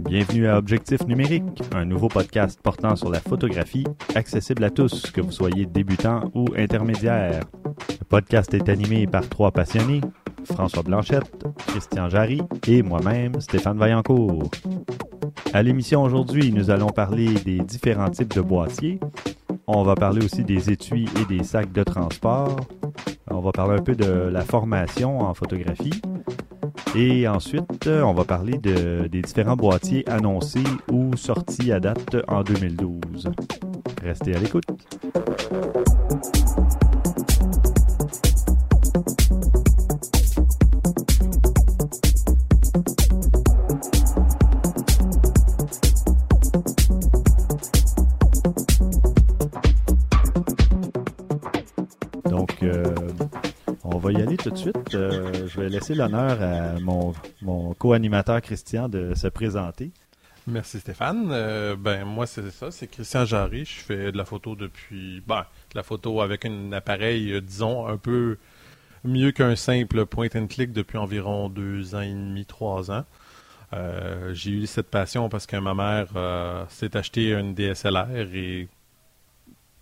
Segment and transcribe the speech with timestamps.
[0.00, 3.84] Bienvenue à Objectif numérique, un nouveau podcast portant sur la photographie,
[4.14, 7.44] accessible à tous, que vous soyez débutant ou intermédiaire.
[7.90, 10.00] Le podcast est animé par trois passionnés,
[10.44, 14.50] François Blanchette, Christian Jarry et moi-même, Stéphane Vaillancourt.
[15.52, 18.98] À l'émission aujourd'hui, nous allons parler des différents types de boîtiers.
[19.68, 22.56] On va parler aussi des étuis et des sacs de transport.
[23.30, 26.00] On va parler un peu de la formation en photographie.
[26.98, 32.42] Et ensuite, on va parler de, des différents boîtiers annoncés ou sortis à date en
[32.42, 33.30] 2012.
[34.02, 34.64] Restez à l'écoute.
[54.46, 54.94] Tout de suite.
[54.94, 59.90] Euh, je vais laisser l'honneur à mon, co-animateur Christian de se présenter.
[60.46, 61.30] Merci Stéphane.
[61.32, 63.64] Euh, ben moi c'est ça, c'est Christian Jarry.
[63.64, 67.88] Je fais de la photo depuis, ben de la photo avec un appareil, euh, disons
[67.88, 68.38] un peu
[69.02, 73.04] mieux qu'un simple point and click depuis environ deux ans et demi, trois ans.
[74.32, 78.68] J'ai eu cette passion parce que ma mère s'est acheté une DSLR et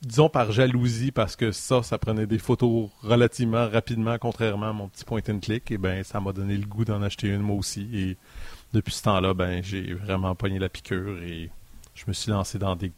[0.06, 4.88] disons par jalousie parce que ça, ça prenait des photos relativement rapidement, contrairement à mon
[4.88, 5.70] petit point and click.
[5.70, 7.88] Et ben ça m'a donné le goût d'en acheter une moi aussi.
[7.92, 8.16] Et
[8.72, 11.50] depuis ce temps-là, ben j'ai vraiment pogné la piqûre et
[11.94, 12.92] je me suis lancé dans des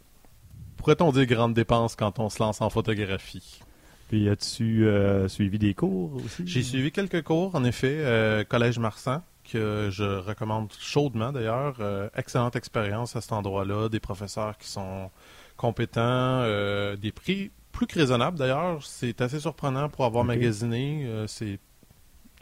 [0.76, 3.60] pourrait-on dire grandes dépenses quand on se lance en photographie.
[4.08, 6.46] Puis, as-tu euh, suivi des cours aussi?
[6.46, 9.20] J'ai suivi quelques cours, en effet, euh, Collège Marsan,
[9.50, 11.76] que je recommande chaudement d'ailleurs.
[11.80, 15.10] Euh, excellente expérience à cet endroit-là, des professeurs qui sont
[15.56, 18.84] compétents, euh, des prix plus que raisonnables d'ailleurs.
[18.84, 21.04] C'est assez surprenant pour avoir magasiné.
[21.06, 21.58] euh, c'est,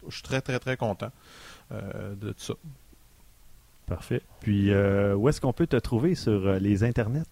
[0.08, 1.10] je suis très très très content
[1.72, 2.54] euh, de tout ça.
[3.86, 4.22] Parfait.
[4.40, 7.24] Puis, euh, où est-ce qu'on peut te trouver sur euh, les internets?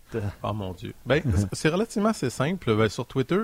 [0.42, 0.92] Oh mon Dieu.
[1.06, 2.76] Ben, c'est relativement assez simple.
[2.76, 3.40] Ben, sur Twitter,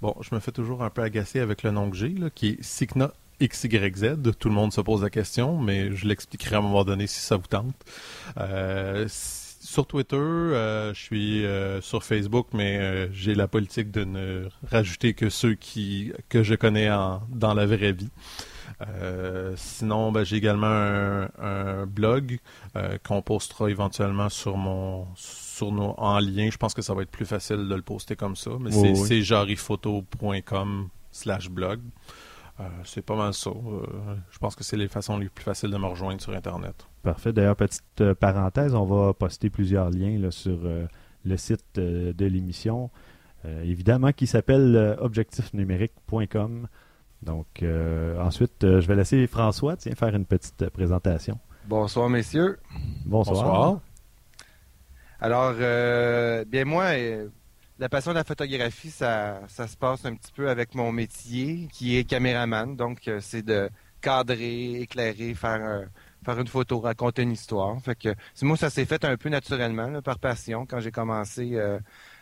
[0.00, 2.50] bon, je me fais toujours un peu agacer avec le nom que j'ai, là, qui
[2.50, 4.16] est Signa XYZ.
[4.38, 7.18] Tout le monde se pose la question, mais je l'expliquerai à un moment donné si
[7.20, 7.74] ça vous tente.
[8.38, 9.06] Euh,
[9.64, 14.48] sur Twitter, euh, je suis euh, sur Facebook, mais euh, j'ai la politique de ne
[14.70, 18.10] rajouter que ceux qui que je connais en, dans la vraie vie.
[19.56, 22.38] Sinon, ben, j'ai également un, un blog
[23.06, 26.50] qu'on postera éventuellement sur mon sur nos en lien.
[26.50, 28.90] Je pense que ça va être plus facile de le poster comme ça, mais c'est
[28.90, 28.96] oui.
[28.96, 31.80] c'est jariphoto.com slash blog.
[32.60, 33.50] Euh, c'est pas mal ça.
[33.50, 36.86] Euh, je pense que c'est les façons les plus faciles de me rejoindre sur Internet.
[37.02, 37.32] Parfait.
[37.32, 40.86] D'ailleurs, petite euh, parenthèse, on va poster plusieurs liens là, sur euh,
[41.24, 42.90] le site euh, de l'émission,
[43.44, 46.68] euh, évidemment, qui s'appelle euh, objectifnumérique.com.
[47.22, 51.38] Donc, euh, ensuite, euh, je vais laisser François tiens, faire une petite présentation.
[51.66, 52.60] Bonsoir, messieurs.
[53.06, 53.80] Bonsoir.
[55.20, 56.84] Alors, euh, bien moi,
[57.78, 61.68] la passion de la photographie, ça, ça se passe un petit peu avec mon métier,
[61.72, 62.76] qui est caméraman.
[62.76, 63.68] Donc, euh, c'est de
[64.00, 65.84] cadrer, éclairer, faire, euh,
[66.24, 67.80] faire une photo, raconter une histoire.
[67.80, 70.66] Fait que, moi, ça s'est fait un peu naturellement, par passion.
[70.66, 71.78] Quand j'ai commencé euh,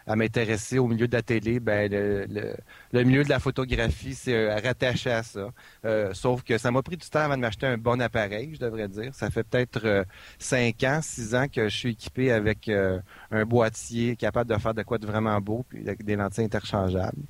[0.07, 4.55] à m'intéresser au milieu de la télé, ben, le, milieu de la photographie, c'est euh,
[4.55, 5.51] rattaché à ça.
[5.85, 8.61] Euh, sauf que ça m'a pris du temps avant de m'acheter un bon appareil, je
[8.61, 9.15] devrais dire.
[9.15, 10.05] Ça fait peut-être euh,
[10.39, 14.83] cinq ans, six ans que je suis équipé avec un boîtier capable de faire de
[14.83, 17.23] quoi de vraiment beau, puis avec des lentilles interchangeables.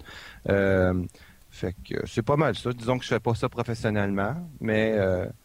[1.51, 2.73] Fait que c'est pas mal ça.
[2.73, 4.97] Disons que je fais pas ça professionnellement, mais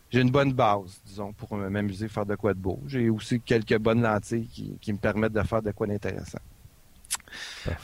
[0.09, 2.79] j'ai une bonne base, disons, pour m'amuser, faire de quoi de beau.
[2.87, 6.39] J'ai aussi quelques bonnes lentilles qui me permettent de faire de quoi d'intéressant.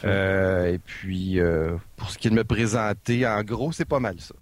[0.06, 4.00] Euh, et puis, euh, pour ce qui est de me présenter, en gros, c'est pas
[4.00, 4.36] mal ça.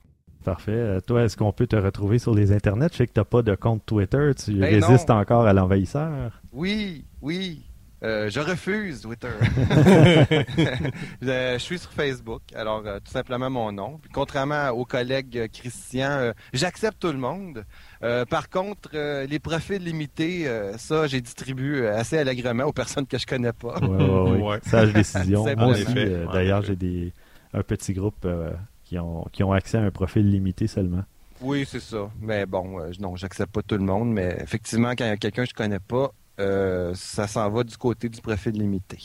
[0.44, 0.72] Parfait.
[0.72, 2.88] Euh, toi, est-ce qu'on peut te retrouver sur les internets?
[2.92, 4.32] Je sais que tu n'as pas de compte Twitter.
[4.44, 5.16] Tu Ben résistes non.
[5.18, 6.42] encore à l'envahisseur.
[6.52, 7.62] Oui, oui.
[8.04, 9.28] Euh, je refuse Twitter.
[11.22, 14.00] je, je suis sur Facebook, alors euh, tout simplement mon nom.
[14.02, 17.64] Puis, contrairement au collègue euh, Christian, euh, j'accepte tout le monde.
[18.04, 23.06] Euh, par contre, euh, les profils limités, euh, ça, j'ai distribué assez allègrement aux personnes
[23.06, 23.78] que je connais pas.
[23.80, 24.42] Ouais, ouais, ouais.
[24.42, 24.60] Ouais.
[24.64, 25.44] Sage décision.
[25.48, 27.14] C'est Moi bon, aussi, euh, d'ailleurs, j'ai des
[27.54, 28.52] un petit groupe euh,
[28.84, 31.04] qui, ont, qui ont accès à un profil limité seulement.
[31.42, 32.10] Oui, c'est ça.
[32.22, 34.12] Mais bon, euh, non, j'accepte pas tout le monde.
[34.12, 36.12] Mais effectivement, quand il y a quelqu'un que je connais pas,
[36.42, 38.98] euh, ça s'en va du côté du profil limité.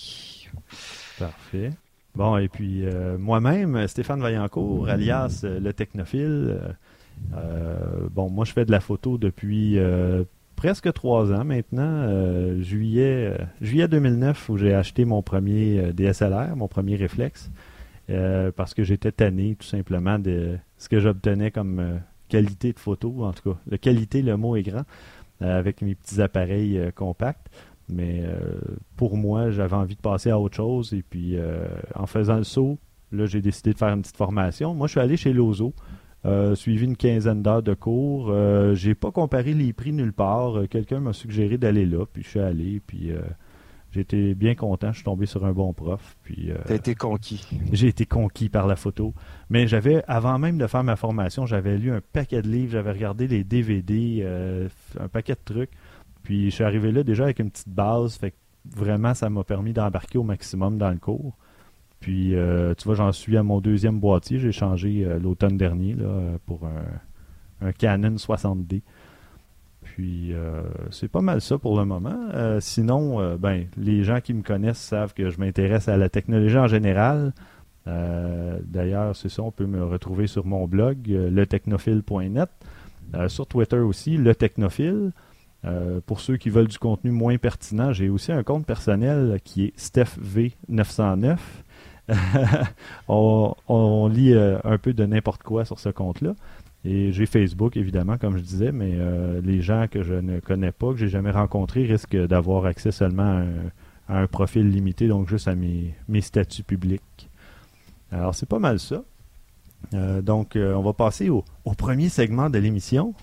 [1.18, 1.70] Parfait.
[2.14, 6.58] Bon, et puis euh, moi-même, Stéphane Vaillancourt, alias euh, le technophile.
[8.10, 9.78] bon, moi, je fais de la photo depuis
[10.56, 12.08] presque trois ans maintenant.
[12.60, 17.50] juillet, juillet 2009, où j'ai acheté mon premier DSLR, mon premier réflexe,
[18.56, 23.32] parce que j'étais tanné tout simplement de ce que j'obtenais comme qualité de photo, en
[23.32, 23.58] tout cas.
[23.68, 24.84] La qualité, le mot est grand.
[25.40, 27.48] Avec mes petits appareils compacts.
[27.88, 28.24] Mais
[28.96, 30.92] pour moi, j'avais envie de passer à autre chose.
[30.92, 31.36] Et puis,
[31.94, 32.78] en faisant le saut,
[33.12, 34.74] là, j'ai décidé de faire une petite formation.
[34.74, 35.72] Moi, je suis allé chez Lozo.
[36.54, 38.30] suivi une quinzaine d'heures de cours.
[38.30, 40.68] Euh, j'ai pas comparé les prix nulle part.
[40.68, 43.12] Quelqu'un m'a suggéré d'aller là, puis je suis allé, puis
[44.00, 44.90] été bien content.
[44.90, 46.16] Je suis tombé sur un bon prof.
[46.22, 47.46] Puis, euh, été conquis.
[47.72, 49.14] J'ai été conquis par la photo.
[49.50, 52.92] Mais j'avais, avant même de faire ma formation, j'avais lu un paquet de livres, j'avais
[52.92, 55.70] regardé les DVD, euh, un paquet de trucs.
[56.22, 58.16] Puis je suis arrivé là déjà avec une petite base.
[58.16, 58.36] Fait que
[58.76, 61.36] vraiment, ça m'a permis d'embarquer au maximum dans le cours.
[62.00, 64.38] Puis, euh, tu vois, j'en suis à mon deuxième boîtier.
[64.38, 68.82] J'ai changé l'automne dernier là, pour un, un Canon 60D.
[69.96, 72.28] Puis euh, c'est pas mal ça pour le moment.
[72.34, 76.10] Euh, sinon, euh, ben, les gens qui me connaissent savent que je m'intéresse à la
[76.10, 77.32] technologie en général.
[77.86, 82.50] D'ailleurs, c'est ça, on peut me retrouver sur mon blog, letechnophile.net.
[83.28, 85.12] sur Twitter aussi, le technophile.
[86.04, 89.78] pour ceux qui veulent du contenu moins pertinent, j'ai aussi un compte personnel qui est
[89.78, 91.38] StephV909.
[93.08, 96.34] on, on, lit un peu de n'importe quoi sur ce compte-là.
[96.88, 100.70] Et j'ai Facebook, évidemment, comme je disais, mais euh, les gens que je ne connais
[100.70, 103.44] pas, que j'ai jamais rencontrés, risquent d'avoir accès seulement
[104.08, 107.28] à un, profil limité, donc juste à mes, statuts publics.
[108.12, 109.02] Alors, c'est pas mal ça.
[109.94, 111.44] Euh, donc, euh, on va passer au,
[111.76, 113.14] premier segment de l'émission.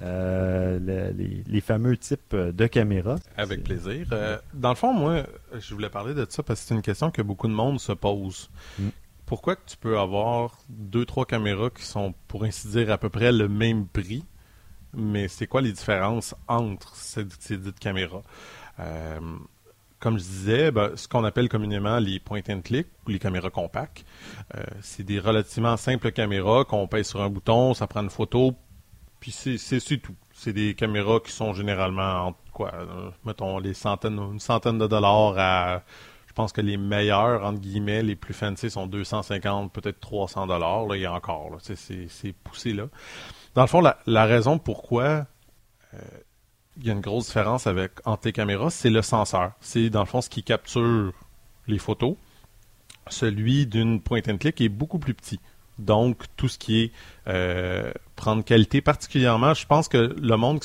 [0.00, 3.20] les, fameux types de caméras.
[3.36, 4.08] Avec plaisir.
[4.54, 5.22] dans le fond, moi,
[5.56, 7.92] je voulais parler de ça parce que c'est une question que beaucoup de monde se
[7.92, 8.50] pose.
[8.80, 8.88] Mm
[9.26, 13.32] pourquoi tu peux avoir deux, trois caméras qui sont, pour ainsi dire, à peu près
[13.32, 14.24] le même prix,
[14.92, 18.22] mais c'est quoi les différences entre ces, ces dites caméras?
[18.80, 19.20] Euh,
[19.98, 23.50] comme je disais, ben, ce qu'on appelle communément les point and click ou les caméras
[23.50, 24.04] compactes,
[24.54, 28.54] euh, c'est des relativement simples caméras qu'on pèse sur un bouton, ça prend une photo,
[29.20, 29.56] puis c'est
[29.98, 30.14] tout.
[30.34, 34.86] C'est des caméras qui sont généralement entre quoi, euh, mettons les centaines, une centaine de
[34.86, 35.82] dollars à
[36.34, 40.86] pense que les meilleurs, entre guillemets, les plus fancy sont 250, peut-être 300 dollars.
[40.86, 42.88] Là, il y a encore, c'est poussé là.
[43.54, 45.26] Dans le fond, la, raison pourquoi
[45.94, 45.98] euh,
[46.76, 48.28] il y a une grosse différence avec entre
[48.70, 49.52] c'est le senseur.
[49.60, 51.12] C'est dans le fond ce qui capture
[51.66, 52.16] les photos.
[53.08, 55.38] Celui d'une point and click est beaucoup plus petit.
[55.78, 56.92] Donc, tout ce qui est
[57.28, 60.60] euh, prendre qualité, particulièrement, je pense que le monde,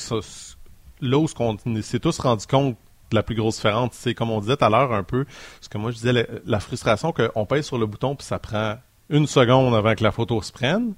[1.00, 2.76] là où on s'est tous rendu compte
[3.14, 3.90] la plus grosse différence.
[3.92, 5.24] C'est comme on disait tout à l'heure un peu,
[5.60, 8.76] ce que moi je disais, la, frustration qu'on pèse sur le bouton puis ça prend
[9.08, 10.94] une seconde avant que la photo se prenne.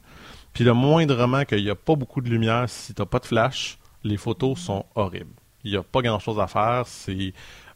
[0.52, 3.26] Puis le moindrement qu'il n'y a pas beaucoup de lumière, si tu n'as pas de
[3.26, 5.32] flash, les photos sont horribles.
[5.64, 6.82] Il n'y a pas grand-chose à faire.
[6.86, 7.32] C'est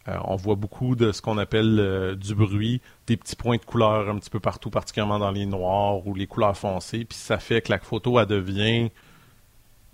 [0.09, 3.65] euh, on voit beaucoup de ce qu'on appelle euh, du bruit, des petits points de
[3.65, 7.39] couleur un petit peu partout, particulièrement dans les noirs ou les couleurs foncées, puis ça
[7.39, 8.91] fait que la photo elle devient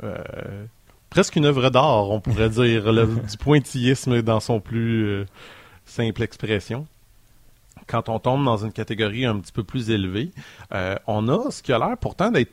[0.03, 0.67] euh,
[1.13, 5.27] presque une œuvre d'art, on pourrait dire, du pointillisme dans son plus euh,
[5.85, 6.87] simple expression.
[7.87, 10.31] Quand on tombe dans une catégorie un petit peu plus élevée,
[10.73, 12.53] euh, on a ce qui a l'air pourtant d'être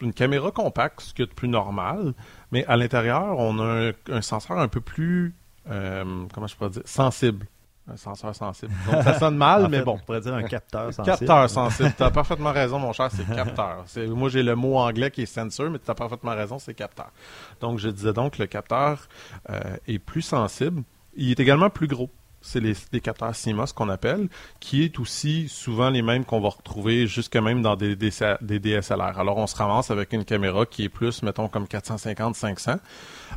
[0.00, 2.14] une caméra compacte, ce qui est de plus normal,
[2.50, 5.32] mais à l'intérieur, on a un, senseur un peu plus,
[5.70, 7.46] euh, comment je pourrais dire, sensible.
[7.92, 8.72] Un senseur sensible.
[8.90, 9.98] Donc, ça sonne mal, mais bon.
[10.00, 11.18] On pourrait dire un capteur sensible.
[11.18, 11.92] Capteur sensible.
[11.94, 13.84] Tu as parfaitement raison, mon cher, c'est capteur.
[14.08, 17.10] Moi, j'ai le mot anglais qui est sensor, mais tu as parfaitement raison, c'est capteur.
[17.60, 19.08] Donc, je disais donc, le capteur
[19.50, 20.82] euh, est plus sensible.
[21.14, 22.10] Il est également plus gros
[22.42, 24.28] c'est les, capteurs CMOS qu'on appelle,
[24.60, 28.10] qui est aussi souvent les mêmes qu'on va retrouver jusque même dans des, des,
[28.58, 29.18] DSLR.
[29.18, 32.78] Alors, on se ramasse avec une caméra qui est plus, mettons, comme 450-500.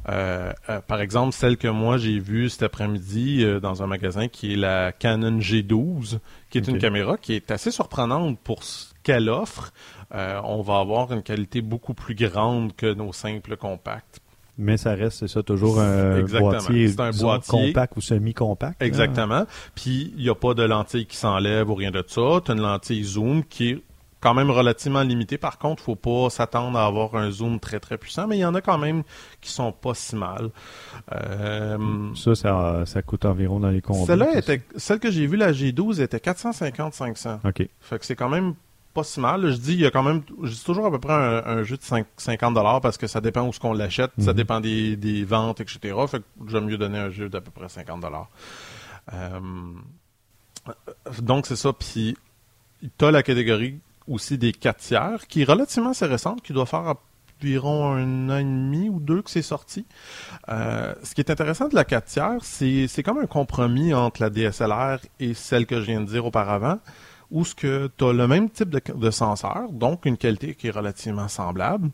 [0.09, 4.27] Euh, euh, par exemple, celle que moi j'ai vue cet après-midi euh, dans un magasin
[4.27, 6.19] qui est la Canon G12,
[6.49, 9.71] qui est une caméra qui est assez surprenante pour ce qu'elle offre.
[10.11, 14.19] on va avoir une qualité beaucoup plus grande que nos simples compacts
[14.57, 18.81] mais ça reste, c'est ça, toujours un boîtier, un boîtier compact ou semi-compact.
[18.81, 19.45] Exactement.
[19.75, 22.41] Puis, il n'y a pas de lentille qui s'enlève ou rien de ça.
[22.43, 23.81] Tu as une lentille zoom qui est
[24.25, 25.37] quand même relativement limitée.
[25.37, 28.45] Par contre, faut pas s'attendre à avoir un zoom très très puissant, mais il y
[28.45, 29.03] en a quand même
[29.39, 30.49] qui sont pas si mal.
[31.13, 31.77] Euh,
[32.15, 34.07] ça, ça, ça, coûte environ dans les combats.
[34.07, 37.39] Celle-là était, celle que j'ai vue, la G12, était 450-500.
[37.47, 37.69] OK.
[37.79, 38.55] Fait que c'est quand même
[38.95, 39.51] pas si mal.
[39.51, 41.77] Je dis, il y a quand même, je dis toujours à peu près un, jeu
[41.77, 44.37] de 50 dollars parce que ça dépend où ce qu'on l'achète, ça mhm.
[44.37, 45.93] dépend des, ventes, etc.
[46.07, 48.29] Fait que j'aime mieux donner un jeu d'à peu près 50 dollars.
[49.13, 49.39] Euh,
[51.21, 51.73] donc c'est ça.
[51.73, 52.17] Puis
[52.97, 56.95] t'as la catégorie aussi des 4 tiers qui est relativement assez récente, qui doit faire
[57.41, 59.85] environ un an et demi ou deux que c'est sorti.
[60.47, 64.21] Euh, ce qui est intéressant de la 4 tiers, c'est, c'est comme un compromis entre
[64.21, 66.79] la DSLR et celle que je viens de dire auparavant
[67.35, 70.67] où ce que tu as le même type de, de, senseur, donc une qualité qui
[70.67, 71.89] est relativement semblable.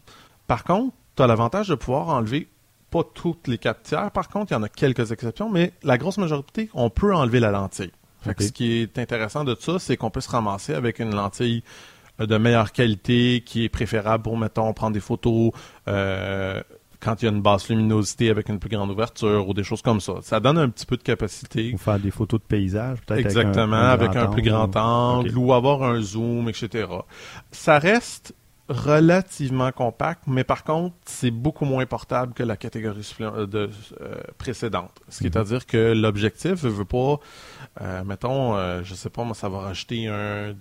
[0.46, 2.48] Par contre, tu as l'avantage de pouvoir enlever
[2.92, 5.98] pas toutes les 4 tiers, par contre, il y en a quelques exceptions, mais la
[5.98, 7.92] grosse majorité, on peut enlever la lentille.
[8.22, 8.48] Fait que Ok.
[8.50, 11.64] ce qui est intéressant de ça, c'est qu'on peut se ramasser avec une lentille
[12.20, 15.54] euh, de meilleure qualité qui est préférable pour, mettons, prendre des photos
[15.88, 16.62] euh,
[17.02, 19.82] quand il y a une basse luminosité avec une plus grande ouverture ou des choses
[19.82, 20.14] comme ça.
[20.22, 21.74] Ça donne un petit peu de capacité.
[21.74, 23.12] Ou faire des photos de paysages, peut-être.
[23.12, 26.88] avec un- Exactement, un avec un plus grand angle ou avoir un zoom, etc.
[27.52, 28.36] Ça reste
[28.70, 34.16] relativement compact, mais par contre, c'est beaucoup moins portable que la catégorie euh, de, euh,
[34.38, 34.92] précédente.
[35.10, 37.20] Ce qui est à dire que l'objectif veut, veut pas,
[37.82, 40.54] euh, mettons, euh, je sais pas, moi, ça va rajouter un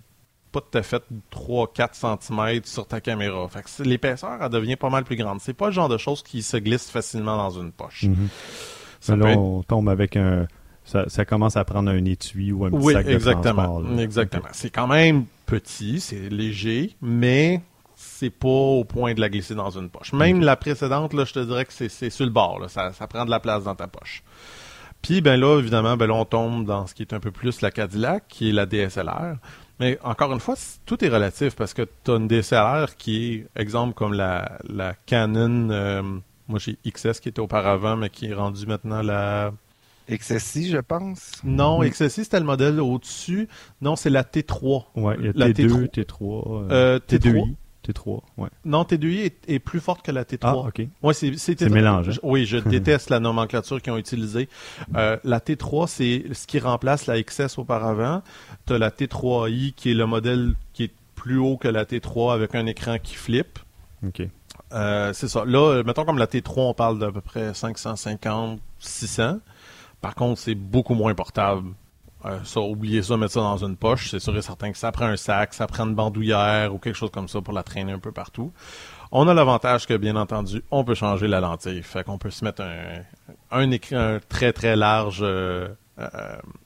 [0.52, 1.02] pas tout à fait
[1.33, 3.49] 3-4 cm sur ta caméra.
[3.49, 5.40] Fait que l'épaisseur, elle devient pas mal plus grande.
[5.40, 8.04] C'est pas le genre de choses qui se glisse facilement dans une poche.
[8.04, 8.28] Mhm.
[9.00, 10.47] Ça là, être- on tombe avec un.
[10.85, 13.54] Ça, ça commence à prendre un étui ou un petit Oui, sac de exactement.
[13.62, 13.80] transport.
[13.83, 14.02] là.
[14.02, 14.49] Exactement.
[14.52, 17.61] C'est quand même petit, c'est léger, mais
[17.95, 20.12] c'est pas au point de la glisser dans une poche.
[20.12, 22.59] Même la précédente, là, je te dirais que c'est c'est sur le bord.
[22.59, 22.69] là.
[22.69, 24.23] Ça, ça prend de la place dans ta poche.
[25.02, 27.61] Puis ben là, évidemment, ben là, on tombe dans ce qui est un peu plus
[27.62, 29.37] la Cadillac, qui est la DSLR.
[29.80, 30.54] Mais encore une fois,
[30.87, 34.94] tout est relatif parce que tu as une DSLR qui est, exemple, comme la, la
[35.06, 36.02] Canon, euh,
[36.49, 39.52] moi j'ai XS qui était auparavant, mais qui est rendu maintenant la
[40.10, 41.32] XSI, je pense.
[41.44, 41.88] non, Mm.
[41.88, 43.49] XSI, c'était le modèle au-dessus.
[43.80, 44.84] Non, c'est la T3.
[44.96, 47.54] Ouais, il y a La T2, T3, euh, Euh, T2i,
[47.87, 48.49] T3, ouais.
[48.64, 50.38] Non, T2i est, est plus forte que la T3.
[50.42, 50.82] Ah, ok.
[51.02, 52.12] Ouais, c'est mélangé.
[52.12, 54.49] Je- Oui, je déteste la nomenclature qu'ils ont utilisée.
[54.96, 58.22] Euh, la T3, c'est ce qui remplace la XS auparavant.
[58.66, 62.32] Tu as la T3i qui est le modèle qui est plus haut que la T3
[62.34, 63.58] avec un écran qui flippe.
[64.06, 64.22] Ok.
[64.72, 65.44] Euh, c'est ça.
[65.44, 69.38] Là, euh, mettons comme la T3, on parle d'à peu près 550, 600.
[70.00, 71.68] Par contre, c'est beaucoup moins portable.
[72.26, 74.10] Euh, ça, oubliez ça, mettre ça dans une poche.
[74.10, 76.96] C'est sûr et certain que ça prend un sac, ça prend une bandoulière ou quelque
[76.96, 78.52] chose comme ça pour la traîner un peu partout.
[79.12, 81.82] On a l'avantage que, bien entendu, on peut changer la lentille.
[81.82, 83.00] Fait qu'on peut se mettre un,
[83.50, 86.08] un écran très très large, euh, euh,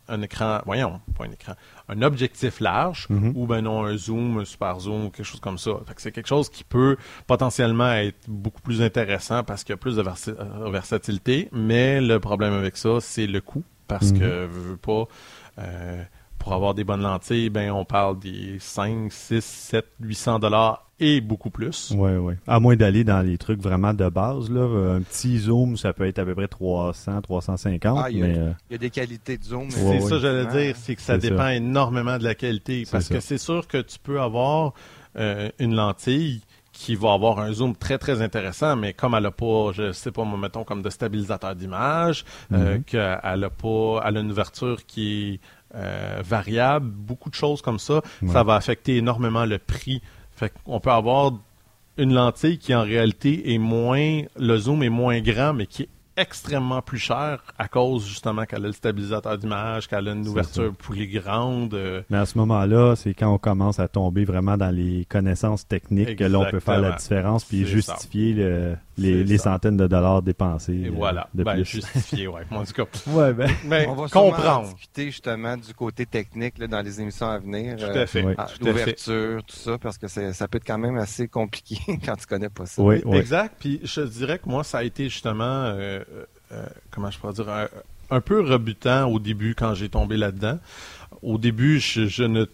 [0.08, 1.54] un écran, voyons, pas un écran,
[1.88, 3.32] un objectif large, Mhm.
[3.34, 5.70] ou ben non, un zoom, un super zoom, ou quelque chose comme ça.
[5.86, 6.96] Fait que c'est quelque chose qui peut
[7.26, 12.20] potentiellement être beaucoup plus intéressant parce qu'il y a plus de euh, versatilité, mais le
[12.20, 14.18] problème avec ça, c'est le coût, parce Mhm.
[14.18, 15.04] que, veux, veux pas,
[15.58, 16.02] euh,
[16.38, 21.20] pour avoir des bonnes lentilles, ben on parle des 5, 6, 7, 800 dollars et
[21.20, 21.90] beaucoup plus.
[21.96, 22.36] Ouais, ouais.
[22.46, 24.94] À moins d'aller dans les trucs vraiment de base, là.
[24.96, 28.26] Un petit zoom, ça peut être à peu près 300, 350, Ah, il y a-
[28.26, 29.70] mais euh, Il y a des qualités de zoom.
[29.70, 30.20] C'est Ouais, ça, ouais.
[30.20, 31.54] j'allais dire, c'est que ça dépend ça.
[31.56, 32.84] énormément de la qualité.
[32.90, 34.72] Parce que c'est sûr que tu peux avoir
[35.16, 36.42] euh, une lentille
[36.74, 40.10] qui va avoir un zoom très très intéressant, mais comme elle a pas, je sais
[40.10, 42.84] pas, moi, mettons comme de stabilisateur d'image, euh, Mhm.
[42.84, 45.40] qu'elle a pas, elle a une ouverture qui est
[45.76, 48.28] euh, variable, beaucoup de choses comme ça, Ouais.
[48.32, 50.02] ça va affecter énormément le prix.
[50.32, 51.32] Fait qu'on peut avoir
[51.96, 55.88] une lentille qui en réalité est moins, le zoom est moins grand, mais qui est
[56.16, 60.72] extrêmement plus cher à cause justement qu'elle a le stabilisateur d'image, qu'elle a une ouverture
[60.74, 61.74] plus grande.
[61.74, 65.66] euh, Mais à ce moment-là, c'est quand on commence à tomber vraiment dans les connaissances
[65.66, 70.22] techniques que là, on peut faire la différence puis justifier le- les, centaines de dollars
[70.22, 71.28] dépensés et euh, voilà.
[71.34, 71.64] de Ben, plus.
[71.64, 72.42] justifié, ouais.
[72.50, 74.68] En tout cas, Ouais, ben, mais On va comprendre.
[74.74, 77.76] discuter justement du côté technique là, dans les émissions à venir.
[77.76, 78.22] Tout euh, à fait.
[78.22, 78.34] Ouais.
[78.38, 78.80] ah, Tout à fait.
[78.80, 82.48] L'ouverture, tout ça, parce que ça peut être quand même assez compliqué quand tu connais
[82.50, 82.82] pas ça.
[82.82, 83.18] oui, oui.
[83.18, 83.54] Exact.
[83.58, 86.02] Puis je te dirais que moi, ça a été justement, euh,
[86.52, 87.66] euh, comment je pourrais dire, un,
[88.10, 90.58] un peu rebutant au début quand j'ai tombé là-dedans.
[91.22, 92.44] Au début, je, je ne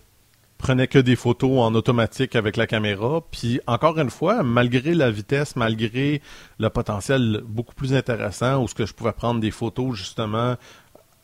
[0.61, 3.23] prenais que des photos en automatique avec la caméra.
[3.31, 6.23] Puis encore une fois, malgré la vitesse, malgré
[6.59, 10.57] le potentiel beaucoup plus intéressant, où ce que je pouvais prendre des photos justement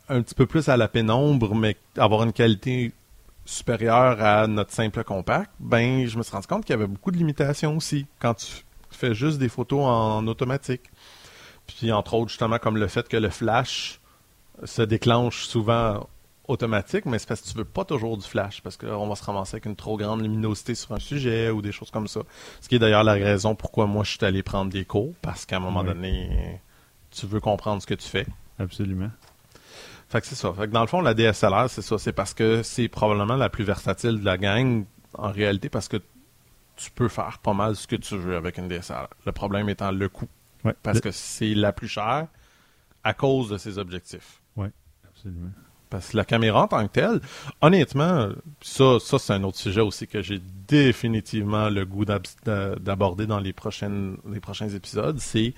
[0.09, 2.93] un petit peu plus à la pénombre, mais avoir une qualité
[3.45, 7.11] supérieure à notre simple compact, ben je me suis rendu compte qu'il y avait beaucoup
[7.11, 8.47] de limitations aussi quand tu
[8.91, 10.91] fais juste des photos en automatique.
[11.67, 14.01] Puis entre autres justement comme le fait que le flash
[14.65, 16.09] se déclenche souvent
[16.49, 19.25] automatique, mais c'est parce que tu veux pas toujours du flash, parce qu'on va se
[19.25, 22.21] ramasser avec une trop grande luminosité sur un sujet ou des choses comme ça.
[22.61, 25.45] Ce qui est d'ailleurs la raison pourquoi moi je suis allé prendre des cours, parce
[25.47, 25.87] qu'à un moment Oui.
[25.89, 26.61] donné,
[27.11, 28.27] tu veux comprendre ce que tu fais.
[28.59, 29.11] Absolument.
[30.09, 30.53] Fait que c'est ça.
[30.53, 31.99] Fait que dans le fond, la DSLR, c'est ça.
[31.99, 34.85] C'est parce que c'est probablement la plus versatile de la gang,
[35.15, 35.97] en réalité, parce que
[36.77, 39.09] tu peux faire pas mal ce que tu veux avec une DSLR.
[39.25, 40.29] Le problème étant le coût.
[40.65, 40.75] Ouais.
[40.83, 42.27] Parce Le- que c'est la plus chère
[43.03, 44.41] à cause de ses objectifs.
[45.09, 45.51] Absolument.
[45.97, 47.21] Parce que la caméra en tant que telle,
[47.61, 48.29] honnêtement,
[48.61, 53.27] ça, ça c'est un autre sujet aussi que j'ai définitivement le goût d'ab- d'a- d'aborder
[53.27, 55.55] dans les, prochaines, les prochains épisodes, c'est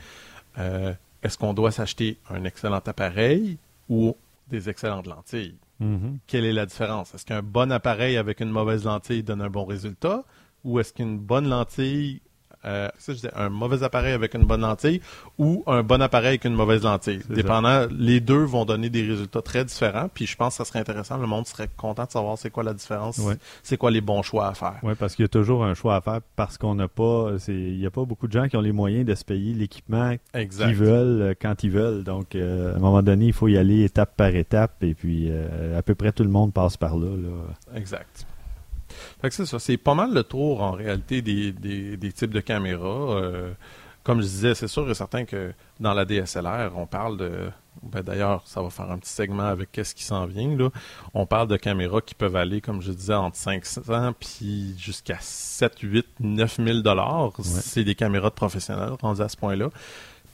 [0.59, 0.93] euh,
[1.23, 4.17] est-ce qu'on doit s'acheter un excellent appareil ou
[4.49, 5.57] des excellentes lentilles?
[5.81, 6.19] Mhm.
[6.27, 7.15] Quelle est la différence?
[7.15, 10.25] Est-ce qu'un bon appareil avec une mauvaise lentille donne un bon résultat?
[10.65, 12.21] Ou est-ce qu'une bonne lentille
[12.65, 15.01] euh, ça, je dis, un mauvais appareil avec une bonne lentille
[15.39, 17.21] ou un bon appareil avec une mauvaise lentille.
[17.31, 20.09] Dépendant, les deux vont donner des résultats très différents.
[20.13, 21.19] Puis je pense que ça serait intéressant.
[21.19, 23.35] Le monde serait content de savoir c'est quoi la différence, Ouais.
[23.63, 24.77] c'est quoi les bons choix à faire.
[24.83, 27.33] Oui, parce qu'il y a toujours un choix à faire parce qu'on n'a pas.
[27.49, 30.15] Il n'y a pas beaucoup de gens qui ont les moyens de se payer l'équipement
[30.33, 32.05] qu'ils veulent euh, quand ils veulent.
[32.05, 34.83] Donc, euh, à un moment donné, il faut y aller étape par étape.
[34.83, 37.09] Et puis, euh, à peu près tout le monde passe par là.
[37.17, 37.77] là.
[37.77, 38.27] Exact.
[39.21, 39.59] Fait que c'est ça.
[39.59, 43.17] C'est pas mal le tour, en réalité, des, des, des types de caméras.
[43.17, 43.53] Euh,
[44.03, 47.51] comme je disais, c'est sûr et certain que dans la DSLR, on parle de...
[47.83, 50.57] Ben D'ailleurs, ça va faire un petit segment avec qu'est-ce qui s'en vient.
[50.57, 50.71] Là.
[51.15, 55.79] On parle de caméras qui peuvent aller, comme je disais, entre 500 puis jusqu'à 7,
[55.81, 57.33] 8, 9 000 dollars.
[57.43, 59.71] C'est des caméras de professionnels rendues à ce point-là.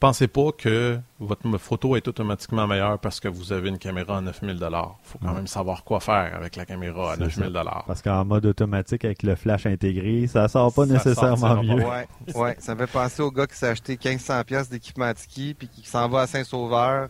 [0.06, 4.20] Pensez pas que votre photo est automatiquement meilleure parce que vous avez une caméra à
[4.20, 4.96] 9 000 dollars.
[5.02, 5.34] faut quand Ouais.
[5.34, 7.50] même savoir quoi faire avec la caméra à C'est 9 000 ça.
[7.52, 7.84] dollars.
[7.86, 11.82] Parce qu'en mode automatique, avec le flash intégré, ça sort pas Ça nécessairement mieux.
[11.82, 12.54] Ouais, ouais.
[12.58, 15.68] Ça me fait penser au gars qui s'est acheté 1500 pièces d'équipement de ski puis
[15.68, 17.08] qui s'en va à Saint-Sauveur.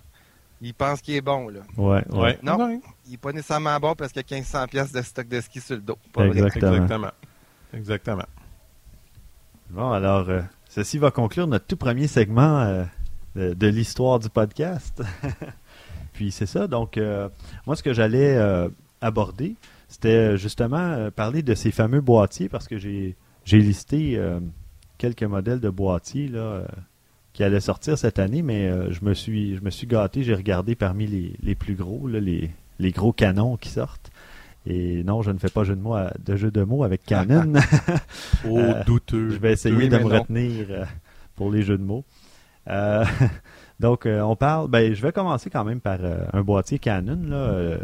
[0.61, 1.61] Il pense qu'il est bon, là.
[1.77, 2.39] Ouais, ouais.
[2.45, 2.57] Non.
[2.65, 2.79] Ouais.
[3.09, 5.61] Il est pas nécessairement bon parce qu'il y a 1500 pièces de stock de ski
[5.61, 5.99] sur le dos.
[6.13, 6.39] Pas vrai.
[6.39, 6.73] Exactement.
[6.75, 7.11] Exactement.
[7.75, 8.27] Exactement.
[9.71, 10.43] Bon, alors, euh,
[10.75, 12.85] ceci va conclure notre tout premier segment euh,
[13.37, 15.05] de, de l'histoire du podcast.
[16.13, 17.29] Puis c'est ça, donc, euh,
[17.65, 18.69] moi, ce que j'allais euh,
[19.01, 19.55] aborder,
[19.89, 23.15] c'était justement parler de ces fameux boîtiers parce que j'ai
[23.45, 24.19] j'ai listé
[24.99, 26.63] quelques modèles de boîtiers là,
[27.35, 30.75] qui allaient sortir cette année, mais je me suis je me suis gâté, j'ai regardé
[30.75, 32.51] parmi les, les plus gros, là, les,
[32.81, 34.11] les gros canons qui sortent.
[34.67, 37.53] Et non, je ne fais pas jeu de mots de jeu de mots avec Canon.
[38.49, 39.31] Oh, Euh, douteux.
[39.31, 40.21] Je vais essayer Oui, de me non.
[40.21, 40.85] retenir euh,
[41.37, 42.05] pour les jeux de mots.
[42.69, 43.05] Euh,
[43.81, 44.69] donc, euh, on parle.
[44.71, 47.77] Ben, je vais commencer quand même par euh, un boîtier Canon, là,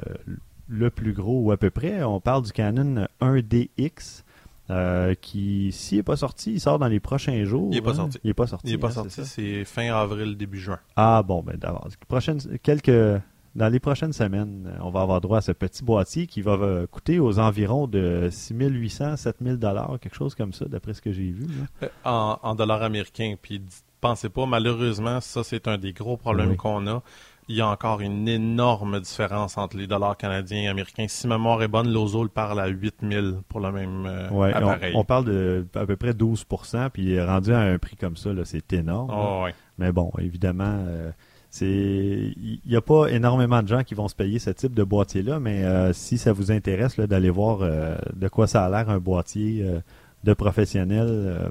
[0.69, 2.03] le plus gros ou à peu près.
[2.03, 4.23] On parle du Canon 1DX.
[4.71, 7.71] euh, qui, s'il n'est pas sorti, il sort dans les prochains jours.
[7.73, 7.95] Il est pas hein?
[7.95, 8.19] sorti.
[8.23, 8.69] Il n'est pas sorti.
[8.69, 10.79] Il n'est pas hein, sorti, c'est fin avril, début juin.
[10.97, 11.95] Ah bon, ben d'avance.
[12.09, 13.21] Prochaine, quelques,
[13.55, 16.53] dans les prochaines semaines, euh, on va avoir droit à ce petit boîtier qui va
[16.53, 21.13] euh, coûter aux environs de 6800, 7000 dollars, quelque chose comme ça, d'après ce que
[21.13, 21.47] j'ai vu.
[21.47, 21.67] là.
[21.85, 23.35] Euh, En, en dollars américains.
[23.41, 23.61] Puis
[24.01, 26.57] pensez pas, malheureusement, ça c'est un des gros problèmes Oui.
[26.57, 27.03] qu'on a.
[27.49, 31.07] Il y a encore une énorme différence entre les dollars canadiens et américains.
[31.09, 34.53] Si ma mémoire est bonne, l'Ozo le parle à 8000 pour le même euh, Ouais,
[34.55, 34.93] on, appareil.
[34.95, 38.45] on parle de à peu près 12% puis rendu à un prix comme ça, là,
[38.45, 39.11] c'est énorme.
[39.13, 39.55] Oh, ouais.
[39.79, 41.11] Mais bon, évidemment, euh,
[41.51, 44.85] c'est il n'y a pas énormément de gens qui vont se payer ce type de
[44.85, 48.71] boîtier-là, mais euh, si ça vous intéresse là, d'aller voir euh, de quoi ça a
[48.71, 49.81] l'air un boîtier euh,
[50.23, 51.51] de professionnel,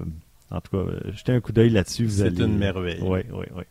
[0.51, 2.07] en tout cas, jetez un coup d'œil là-dessus.
[2.09, 2.99] C'est allez- une merveille.
[3.01, 3.63] Oui, oui, oui.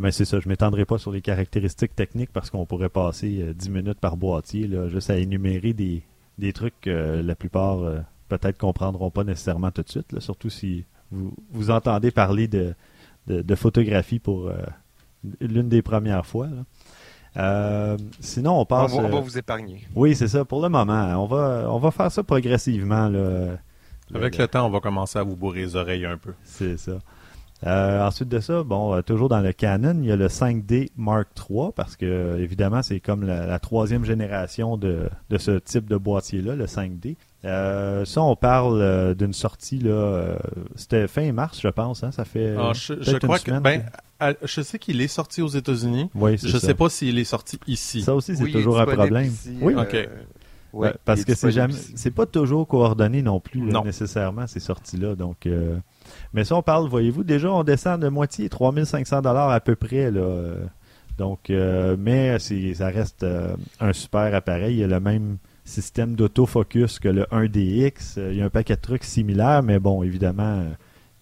[0.00, 3.52] Mais c'est ça, je m'étendrai pas sur les caractéristiques techniques parce qu'on pourrait passer euh,
[3.54, 6.02] 10 minutes par boîtier, là, juste à énumérer des,
[6.38, 7.78] des trucs que la plupart
[8.28, 12.74] peut-être comprendront pas nécessairement tout de suite, là, surtout si vous, vous entendez parler de,
[13.26, 14.50] de, de photographie pour
[15.40, 16.46] l'une des premières fois.
[16.46, 16.62] là.
[17.36, 18.92] Euh, sinon, on On passe.
[18.92, 19.86] va, on va euh, vous épargner.
[19.94, 20.44] oui, c'est ça.
[20.44, 23.08] Pour le moment, on va, on va faire ça progressivement.
[23.08, 23.56] Là.
[24.14, 26.32] Avec le temps, on va commencer à vous bourrer les oreilles un peu.
[26.44, 26.98] C'est ça.
[27.66, 30.88] Euh, ensuite de ça, bon, euh, toujours dans le Canon, il y a le 5D
[30.96, 35.86] Mark III parce que évidemment c'est comme la, la troisième génération de, de ce type
[35.88, 37.16] de boîtier-là, le 5D.
[37.44, 40.36] Euh, ça, on parle euh, d'une sortie là, euh,
[40.76, 42.04] c'était fin mars, je pense.
[42.04, 42.54] Hein, ça fait.
[42.58, 43.82] Ah, je, je peut-être une crois que semaine ben,
[44.20, 46.10] à- je sais qu'il est sorti aux États-Unis.
[46.14, 46.66] oui, c'est Je ça.
[46.68, 48.02] sais pas s'il est sorti ici.
[48.02, 49.24] Ça aussi, c'est Oui, toujours un problème.
[49.24, 49.92] ici, oui, euh, Ok.
[49.94, 50.08] ouais,
[50.72, 53.84] Ouais, parce que c'est jamais, c'est pas toujours coordonné non plus là, Non.
[53.84, 55.14] nécessairement ces sorties-là.
[55.14, 55.78] Donc, euh,
[56.34, 60.10] mais ça on parle, voyez-vous, déjà on descend de moitié, 3500 dollars à peu près
[60.10, 60.20] là.
[60.20, 60.64] euh,
[61.16, 64.74] Donc, euh, mais ça reste euh, un super appareil.
[64.76, 65.38] Il y a le même
[65.70, 68.18] système d'autofocus que le 1DX.
[68.18, 70.70] Euh, Il y a un paquet de trucs similaires, mais bon, évidemment, euh,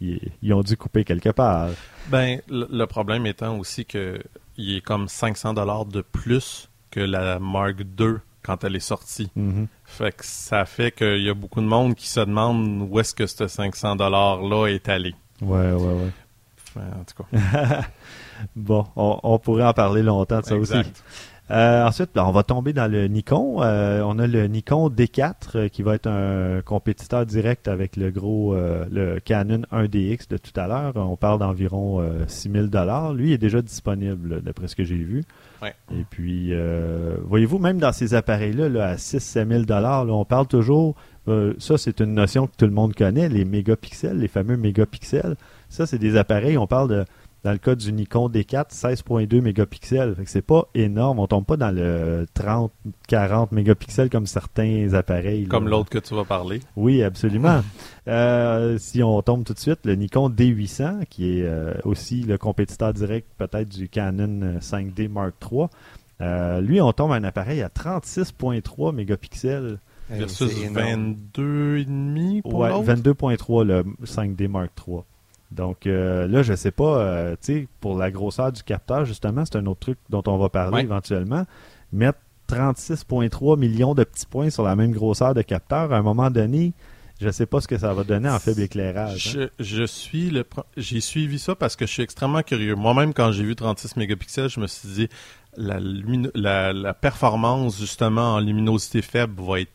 [0.00, 1.68] ils, ils ont dû couper quelque part.
[2.08, 4.20] Ben, le, problème étant aussi que
[4.56, 9.30] il est comme 500 dollars de plus que la Mark II quand elle est sortie.
[9.36, 9.68] Mhm.
[9.84, 13.14] Fait que ça fait qu'il y a beaucoup de monde qui se demande où est-ce
[13.14, 15.14] que ce 500 dollars là est allé.
[15.40, 16.12] Ouais, ouais, ouais.
[16.68, 17.82] Enfin, en tout cas.
[18.54, 20.74] Bon, on, on pourrait en parler longtemps de ça aussi.
[21.50, 23.62] Euh, ensuite, ben, on va tomber dans le Nikon.
[23.62, 28.10] Euh, on a le Nikon D4 euh, qui va être un compétiteur direct avec le
[28.10, 30.92] gros euh, le Canon 1DX de tout à l'heure.
[30.96, 33.14] On parle d'environ euh, 6000 dollars.
[33.14, 35.24] Lui il est déjà disponible d'après ce que j'ai vu.
[35.62, 35.74] Ouais.
[35.90, 40.46] Et puis, euh, voyez-vous, même dans ces appareils-là, là, à 6-7 000 dollars, on parle
[40.48, 40.96] toujours.
[41.28, 45.36] euh, ça, c'est une notion que tout le monde connaît, les mégapixels, les fameux mégapixels.
[45.70, 46.58] Ça, c'est des appareils.
[46.58, 47.04] On parle de
[47.48, 50.14] Dans le cas du Nikon D4, 16.2 mégapixels.
[50.14, 51.18] Fait que c'est pas énorme.
[51.18, 52.70] On tombe pas dans le 30,
[53.06, 55.44] 40 mégapixels comme certains appareils.
[55.44, 55.48] là.
[55.48, 56.60] Comme l'autre que tu vas parler.
[56.76, 57.62] Oui, absolument.
[58.06, 62.38] Euh, si on tombe tout de suite, le Nikon D800, qui est euh, aussi le
[62.38, 65.66] compétiteur direct peut-être du Canon 5D Mark III,
[66.22, 69.78] euh, lui, on tombe à un appareil à 36.3 mégapixels.
[70.08, 71.16] Versus c'est énorme.
[71.36, 72.84] 22,5 pour Ouais, l'autre?
[72.94, 75.00] 22.3 le 5D Mark III.
[75.50, 79.44] Donc euh, là, je sais pas, euh, tu sais, pour la grosseur du capteur, justement,
[79.44, 80.82] c'est un autre truc dont on va parler Ouais.
[80.82, 81.44] éventuellement.
[81.92, 86.30] Mettre 36.3 millions de petits points sur la même grosseur de capteur, à un moment
[86.30, 86.72] donné,
[87.20, 89.36] je sais pas ce que ça va donner en faible éclairage.
[89.38, 89.48] hein.
[89.58, 90.44] Je, je suis le
[90.76, 92.74] j'ai suivi ça parce que je suis extrêmement curieux.
[92.74, 95.08] Moi-même, quand j'ai vu 36 mégapixels, je me suis dit
[95.56, 99.72] la, lumino- la, la performance justement en luminosité faible va être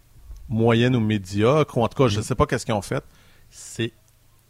[0.49, 3.03] moyenne ou médiocre, ou en tout cas, je ne sais pas qu'est-ce qu'ils ont fait.
[3.49, 3.91] C'est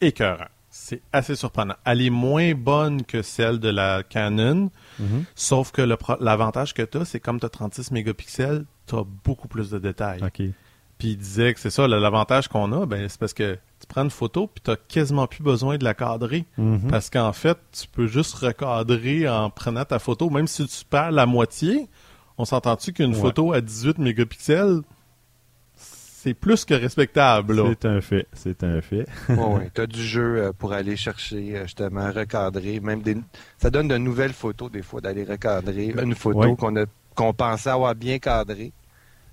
[0.01, 0.47] écœurant.
[0.75, 1.75] C'est assez surprenant.
[1.85, 5.25] Elle est moins bonne que celle de la Canon, Mhm.
[5.35, 5.83] sauf que
[6.19, 9.77] l'avantage que tu as, c'est comme tu as 36 mégapixels, tu as beaucoup plus de
[9.77, 10.19] détails.
[10.97, 14.03] Puis il disait que c'est ça, l'avantage qu'on a, ben, c'est parce que tu prends
[14.03, 16.45] une photo puis tu quasiment plus besoin de la cadrer.
[16.57, 16.87] Mhm.
[16.89, 20.31] Parce qu'en fait, tu peux juste recadrer en prenant ta photo.
[20.31, 21.87] Même si tu perds la moitié,
[22.39, 23.21] on s'entend-tu qu'une Ouais.
[23.21, 24.81] photo à 18 mégapixels,
[26.23, 27.61] c'est plus que respectable.
[27.69, 29.05] C'est un fait, c'est un fait.
[29.29, 29.71] Ouais, ouais.
[29.73, 32.79] T'as du jeu euh, pour aller chercher, euh, justement, recadrer.
[32.79, 33.17] Même des...
[33.57, 36.55] Ça donne de nouvelles photos, des fois, d'aller recadrer une photo Ouais.
[36.55, 38.71] qu'on a qu'on pensait avoir bien cadrée.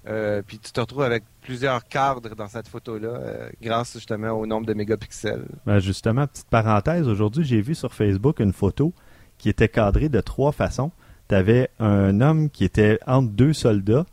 [0.06, 4.46] Euh, puis tu te retrouves avec plusieurs cadres dans cette photo-là, euh, grâce justement au
[4.46, 5.46] nombre de mégapixels.
[5.66, 8.92] Ben, justement, petite parenthèse, aujourd'hui, j'ai vu sur Facebook une photo
[9.38, 10.90] qui était cadrée de trois façons.
[11.28, 14.04] Tu avais un homme qui était entre deux soldats,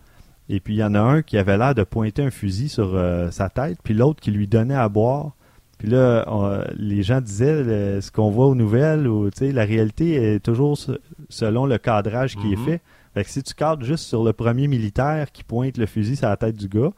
[0.49, 2.95] et puis il y en a un qui avait l'air de pointer un fusil sur
[2.95, 5.31] euh, sa tête, puis l'autre qui lui donnait à boire.
[5.77, 10.15] Puis là, on- les gens disaient le- ce qu'on voit aux nouvelles, ou la réalité
[10.15, 12.65] est toujours se- selon le cadrage qui est Mhm.
[12.65, 12.81] fait.
[13.13, 16.29] Fait que si tu cadres juste sur le premier militaire qui pointe le fusil sur
[16.29, 16.91] la tête du gars,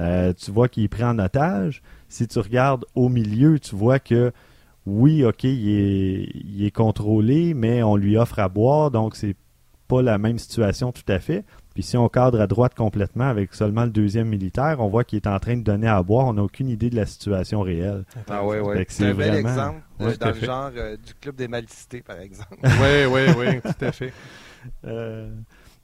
[0.00, 1.80] euh, tu vois qu'il est pris en otage.
[2.08, 4.32] Si tu regardes au milieu, tu vois que
[4.86, 9.36] oui, ok, il est, il est contrôlé, mais on lui offre à boire, donc c'est
[9.88, 11.44] pas la même situation tout à fait.
[11.74, 15.16] Puis si on cadre à droite complètement avec seulement le deuxième militaire, on voit qu'il
[15.16, 16.26] est en train de donner à boire.
[16.26, 18.04] On n'a aucune idée de la situation réelle.
[18.30, 18.86] Ah ouais, ouais.
[18.88, 20.46] C'est un bel exemple euh, Ouais, dans le fait.
[20.46, 22.56] genre euh, du club des malicités, par exemple.
[22.62, 24.12] Oui, oui, oui, tout à fait.
[24.86, 25.28] Euh,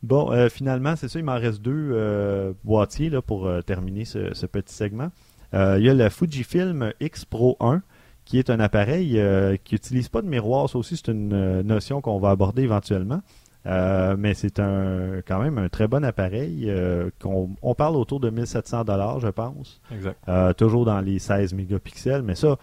[0.02, 4.06] bon, euh, finalement, c'est ça, il m'en reste deux euh, boîtiers là, pour euh, terminer
[4.06, 5.10] ce, ce petit segment.
[5.52, 7.82] Euh, il y a le Fujifilm X Pro 1,
[8.24, 10.70] qui est un appareil euh, qui n'utilise pas de miroir.
[10.70, 13.20] Ça aussi, c'est une notion qu'on va aborder éventuellement.
[13.66, 16.64] Euh, mais c'est un quand même un très bon appareil.
[16.68, 19.80] euh, qu'on, on parle autour de 1700 dollars, je pense.
[19.92, 20.16] Exact.
[20.28, 22.22] Euh, toujours dans les 16 mégapixels.
[22.22, 22.56] Mais ça,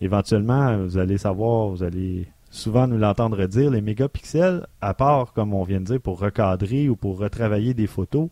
[0.00, 5.54] éventuellement, vous allez savoir, vous allez souvent nous l'entendre dire, les mégapixels, à part, comme
[5.54, 8.28] on vient de dire, pour recadrer ou pour retravailler des photos,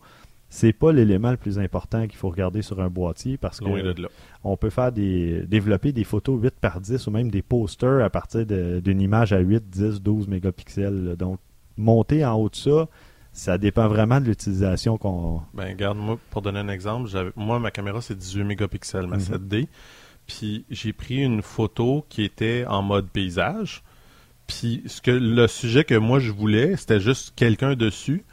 [0.47, 3.93] c'est pas l'élément le plus important qu'il faut regarder sur un boîtier parce Loin que
[3.93, 4.09] de là.
[4.43, 8.09] on peut faire des développer des photos 8 par 10 ou même des posters à
[8.09, 11.05] partir d'une image à 8, 10, 12 mégapixels.
[11.05, 11.15] là.
[11.15, 11.39] Donc
[11.81, 12.87] monter en haut de ça,
[13.33, 17.71] ça dépend vraiment de l'utilisation qu'on Ben, regarde, moi, pour donner un exemple, moi, ma
[17.71, 19.21] caméra, c'est 18 mégapixels, ma Mhm.
[19.21, 19.67] 7D.
[20.27, 23.83] Puis, j'ai pris une photo qui était en mode paysage.
[24.47, 28.23] Puis, ce que, le sujet que moi, je voulais, c'était juste quelqu'un dessus.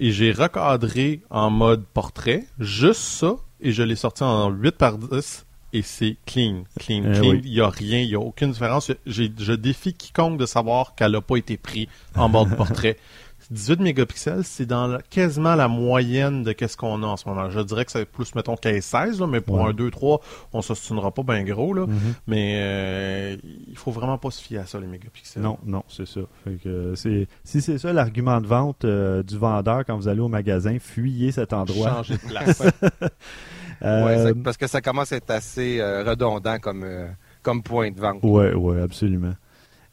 [0.00, 4.98] Et j'ai recadré en mode portrait, juste ça, et je l'ai sorti en 8 par
[4.98, 5.44] 10.
[5.72, 7.40] Et c'est clean, clean, Eh clean.
[7.44, 8.90] Il n'y a rien, il n'y a aucune différence.
[9.06, 12.96] Je défie quiconque de savoir qu'elle n'a pas été prise en mode portrait.
[13.50, 17.48] 18 mégapixels, c'est dans la- quasiment la moyenne de qu'est-ce qu'on a en ce moment.
[17.48, 19.70] Je dirais que c'est plus, mettons, 15-16, là, mais pour Ouais.
[19.70, 20.20] un 2-3,
[20.52, 21.72] on s'ostinera pas bien gros.
[21.72, 21.86] Là.
[21.86, 22.14] Mhm.
[22.26, 23.36] Mais euh,
[23.68, 25.42] il faut vraiment pas se fier à ça, les mégapixels.
[25.42, 26.20] Non, non, c'est ça.
[26.44, 30.20] Fait que, c'est, si c'est ça l'argument de vente euh, du vendeur quand vous allez
[30.20, 31.88] au magasin, fuyez cet endroit.
[31.88, 32.62] Changer de place.
[33.82, 37.06] Euh, Ouais, parce que ça commence à être assez euh, redondant comme, euh,
[37.42, 38.20] comme point de vente.
[38.22, 39.34] ouais, ouais, absolument.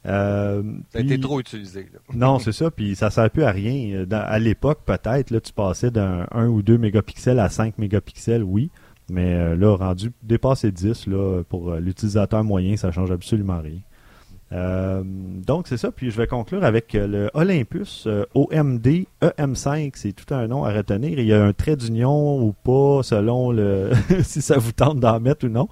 [0.07, 0.61] Euh,
[0.93, 1.87] Ça a été trop utilisé.
[1.93, 1.99] là.
[2.13, 4.03] Non, c'est ça, puis ça sert plus à rien.
[4.05, 8.43] Dans- à l'époque, peut-être, là, tu passais d'un 1 ou 2 mégapixels à 5 mégapixels,
[8.43, 8.69] oui.
[9.09, 13.79] Mais euh, là, rendu dépassé 10, là, pour euh, l'utilisateur moyen, ça change absolument rien.
[14.51, 15.91] Euh, donc, c'est ça.
[15.91, 19.91] Puis je vais conclure avec euh, le Olympus euh, OMD EM5.
[19.95, 21.19] C'est tout un nom à retenir.
[21.19, 23.91] Il y a un trait d'union ou pas, selon le
[24.23, 25.67] si ça vous tente d'en mettre ou non.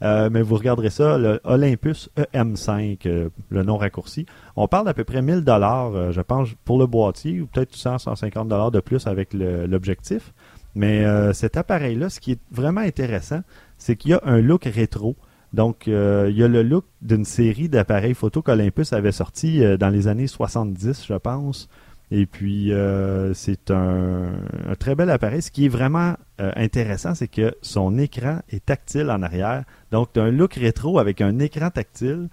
[0.00, 4.26] Mais vous regarderez ça, le Olympus EM5, euh, le nom raccourci.
[4.54, 7.98] On parle d'à peu près 1000 dollars, je pense, pour le boîtier, ou peut-être 100,
[7.98, 10.32] 150 dollars de plus avec l'objectif.
[10.76, 13.40] Mais cet appareil-là, ce qui est vraiment intéressant,
[13.76, 15.16] c'est qu'il y a un look rétro.
[15.58, 19.76] Donc, euh, il y a le look d'une série d'appareils photo qu'Olympus avait sorti euh,
[19.76, 21.68] dans les années 70, je pense.
[22.12, 24.34] Et puis, euh, c'est un,
[24.68, 25.42] un très bel appareil.
[25.42, 29.64] Ce qui est vraiment intéressant, c'est que son écran est tactile en arrière.
[29.90, 32.28] Donc, tu as un look rétro avec un écran tactile,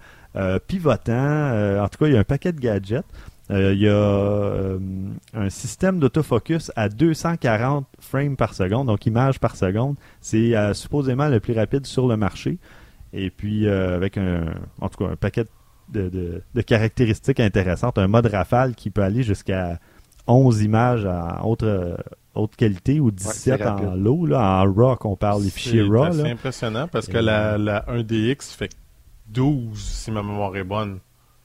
[0.68, 1.82] pivotant.
[1.82, 3.04] en tout cas, il y a un paquet de gadgets.
[3.50, 4.78] Il y a
[5.34, 9.96] un système d'autofocus à 240 frames par seconde, donc images par seconde.
[10.20, 12.58] C'est supposément le plus rapide sur le marché.
[13.12, 14.46] Et puis, euh, avec un,
[14.80, 15.44] en tout cas, un paquet
[15.88, 17.98] de, de- de caractéristiques intéressantes.
[17.98, 19.78] Un mode rafale qui peut aller jusqu'à
[20.26, 21.64] 11 images en haute,
[22.34, 24.26] haute qualité ou 17 c'est en low.
[24.26, 26.02] Là, en RAW, qu'on parle des fichiers C'est RAW.
[26.04, 26.28] assez là.
[26.30, 28.70] impressionnant parce que la, la 1DX fait
[29.28, 30.98] 12, si ma mémoire est bonne.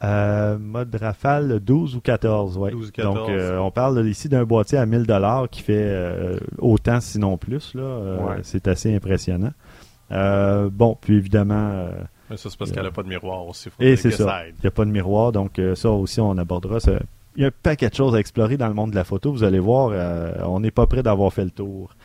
[0.03, 2.71] Euh, mode rafale 12 ou 14, ouais.
[2.71, 3.15] 12 ou 14.
[3.15, 7.37] Donc, euh, on parle ici d'un boîtier à 1000 dollars qui fait euh, autant, sinon
[7.37, 7.75] plus.
[7.75, 7.83] Là.
[7.83, 8.39] Euh, Ouais.
[8.41, 9.51] C'est assez impressionnant.
[10.11, 11.91] Euh, bon, puis évidemment, euh,
[12.29, 13.69] Mais ça, c'est parce qu'elle n'a pas de miroir aussi.
[13.69, 14.43] faut et c'est ça.
[14.47, 16.79] Il n'y a pas de miroir, donc euh, ça aussi, on abordera.
[16.79, 16.93] ça.
[17.37, 19.31] Il y a un paquet de choses à explorer dans le monde de la photo.
[19.31, 21.95] Vous allez voir, euh, on n'est pas prêt d'avoir fait le tour.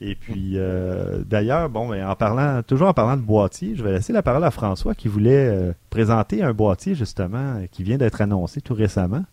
[0.00, 3.92] Et puis, euh, d'ailleurs, bon, ben, en parlant, toujours en parlant de boîtier, je vais
[3.92, 8.20] laisser la parole à François qui voulait euh, présenter un boîtier justement qui vient d'être
[8.20, 9.24] annoncé tout récemment.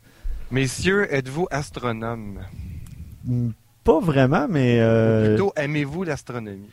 [0.51, 2.39] Messieurs, êtes-vous astronomes?
[3.25, 3.49] Hmm,
[3.83, 6.69] Pas vraiment, mais euh, Plutôt, aimez-vous l'astronomie?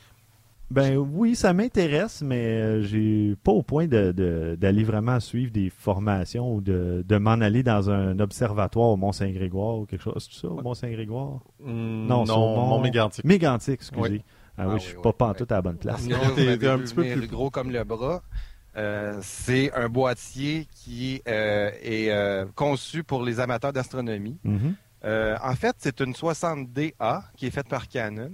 [0.71, 5.53] Ben oui, ça m'intéresse, mais euh, j'ai pas au point de- de- d'aller vraiment suivre
[5.53, 10.29] des formations ou de, de m'en aller dans un observatoire au Mont-Saint-Grégoire ou quelque chose.
[10.31, 11.41] C'est ça, au Mont-Saint-Grégoire?
[11.61, 13.25] Mm, Non, non, Mont- Mégantic.
[13.25, 14.01] Mégantic, excusez.
[14.01, 14.23] Oui.
[14.59, 15.15] Ah, Ah oui, oui, je suis oui, pas oui.
[15.19, 16.09] pantoute à la bonne place.
[16.09, 18.23] Non, t'es- un petit peu plus- gros comme le bras.
[18.77, 24.37] Euh, c'est un boîtier qui euh, est euh, conçu pour les amateurs d'astronomie.
[24.45, 24.75] Mhm.
[25.07, 28.33] Euh, en fait, c'est une 60DA qui est faite par Canon,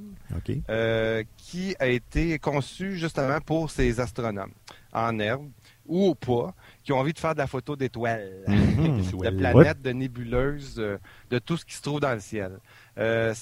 [0.71, 4.53] euh, qui a été conçue justement pour ces astronomes
[4.93, 5.49] en herbe
[5.87, 9.03] ou pas, qui ont envie de faire de la photo d'étoiles, Mhm.
[9.03, 9.31] de Ouais.
[9.33, 10.97] planètes, de nébuleuses, euh,
[11.29, 12.59] de tout ce qui se trouve dans le ciel.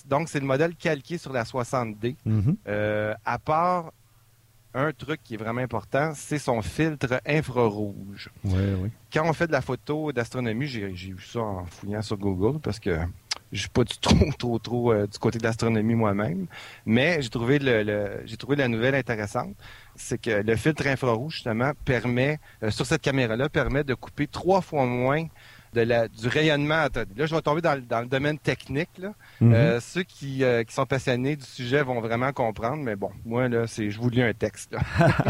[0.07, 2.17] Donc, c'est le modèle calqué sur la 60D.
[2.25, 2.57] Mhm.
[3.25, 3.93] À part
[4.73, 8.31] un truc qui est vraiment important, c'est son filtre infrarouge.
[8.45, 8.91] Ouais.
[9.13, 12.61] Quand on fait de la photo d'astronomie, j'ai j'ai vu ça en fouillant sur Google
[12.61, 12.97] parce que
[13.53, 16.47] je suis pas du tout trop trop euh, du côté de l'astronomie moi-même,
[16.87, 19.55] mais j'ai trouvé le, le- j'ai trouvé la nouvelle intéressante,
[19.97, 24.61] c'est que le filtre infrarouge justement permet euh, sur cette caméra-là permet de couper trois
[24.61, 25.27] fois moins
[25.73, 26.81] de la, du rayonnement.
[26.81, 28.91] Attendez, Là, je vais tomber dans, le- dans le domaine technique.
[28.99, 29.13] Là.
[29.41, 29.53] Mhm.
[29.55, 33.49] Euh, ceux qui, euh, qui sont passionnés du sujet vont vraiment comprendre, mais bon, moi,
[33.49, 34.73] là, c'est, je vous lis un texte.
[34.73, 34.81] là.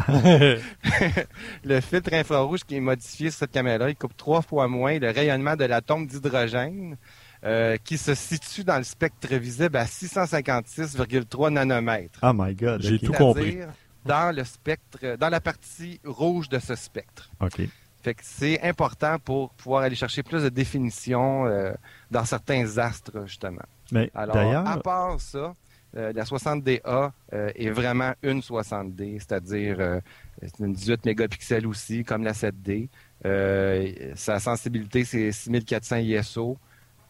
[1.65, 5.11] le filtre infrarouge qui est modifié sur cette caméra, il coupe trois fois moins le
[5.11, 6.97] rayonnement de l'atome d'hydrogène
[7.45, 12.21] euh, qui se situe dans le spectre visible à 656,3 nanomètres.
[12.23, 12.83] Oh my God.
[12.83, 13.59] J'ai tout compris.
[14.05, 17.31] Dans le spectre, dans la partie rouge de ce spectre.
[17.41, 17.61] OK.
[18.03, 21.73] Fait que c'est important pour pouvoir aller chercher plus de définition euh,
[22.11, 23.63] dans certains astres, justement.
[23.93, 25.55] Mais Alors, d'ailleurs, à part ça,
[25.97, 30.01] euh, la 60DA euh, est vraiment une 60D, c'est-à-dire euh,
[30.41, 32.89] c'est une 18 mégapixels aussi, comme la 7D.
[33.27, 36.57] Euh, sa sensibilité, c'est 6400 ISO.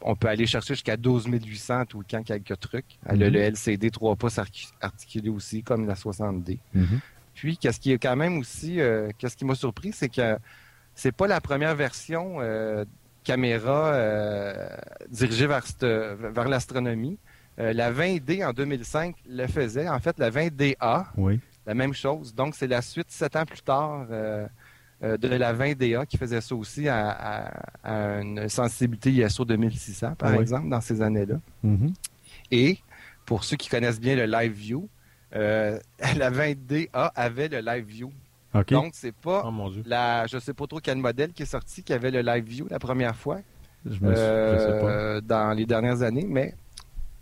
[0.03, 2.99] On peut aller chercher jusqu'à 12800 tout le temps, quelques trucs.
[3.07, 3.33] Elle a Mhm.
[3.35, 4.39] le LCD 3 pouces
[4.81, 6.59] articulé aussi, comme la 60D.
[6.75, 7.01] Mhm.
[7.35, 10.39] Puis, qu'est-ce qui est quand même aussi, euh, qu'est-ce qui m'a surpris, c'est que
[10.95, 12.85] c'est pas la première version euh,
[13.25, 14.69] caméra euh,
[15.11, 17.19] dirigée vers, l'astronomie.
[17.59, 19.89] Euh, la 20D en 2005 le faisait.
[19.89, 21.41] En fait, la 20DA, oui.
[21.67, 22.35] la même chose.
[22.35, 24.07] Donc, c'est la suite sept ans plus tard
[25.03, 27.53] euh, de la 20DA qui faisait ça aussi à, à-
[27.85, 30.39] à une sensibilité ISO 2600, par Oui.
[30.39, 31.37] exemple, dans ces années-là.
[31.63, 31.93] Mhm.
[32.51, 32.79] Et
[33.27, 34.89] pour ceux qui connaissent bien le Live View,
[35.35, 35.79] euh,
[36.19, 38.13] la 20DA avait le Live View.
[38.55, 38.73] OK.
[38.73, 39.83] Donc, c'est pas Oh mon dieu.
[39.87, 42.67] la, je sais pas trop quel modèle qui est sorti qui avait le Live View
[42.69, 43.39] la première fois
[43.87, 44.91] je, me suis- je sais pas.
[44.91, 46.55] euh, dans les dernières années, mais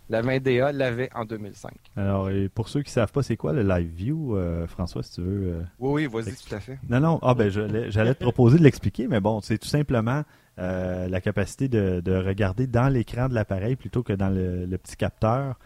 [0.09, 1.71] la 20DA l'avait en 2005.
[1.95, 5.13] Alors, et pour ceux qui savent pas, c'est quoi le live view, euh, François, si
[5.13, 5.53] tu veux.
[5.53, 6.79] euh, Oui, oui, vas-y, tout à fait.
[6.89, 7.19] Non, non.
[7.21, 10.23] Ah, ben, j'allais te proposer de l'expliquer, mais bon, c'est tout simplement
[10.57, 14.77] euh, la capacité de, de regarder dans l'écran de l'appareil plutôt que dans le, le
[14.77, 15.57] petit capteur,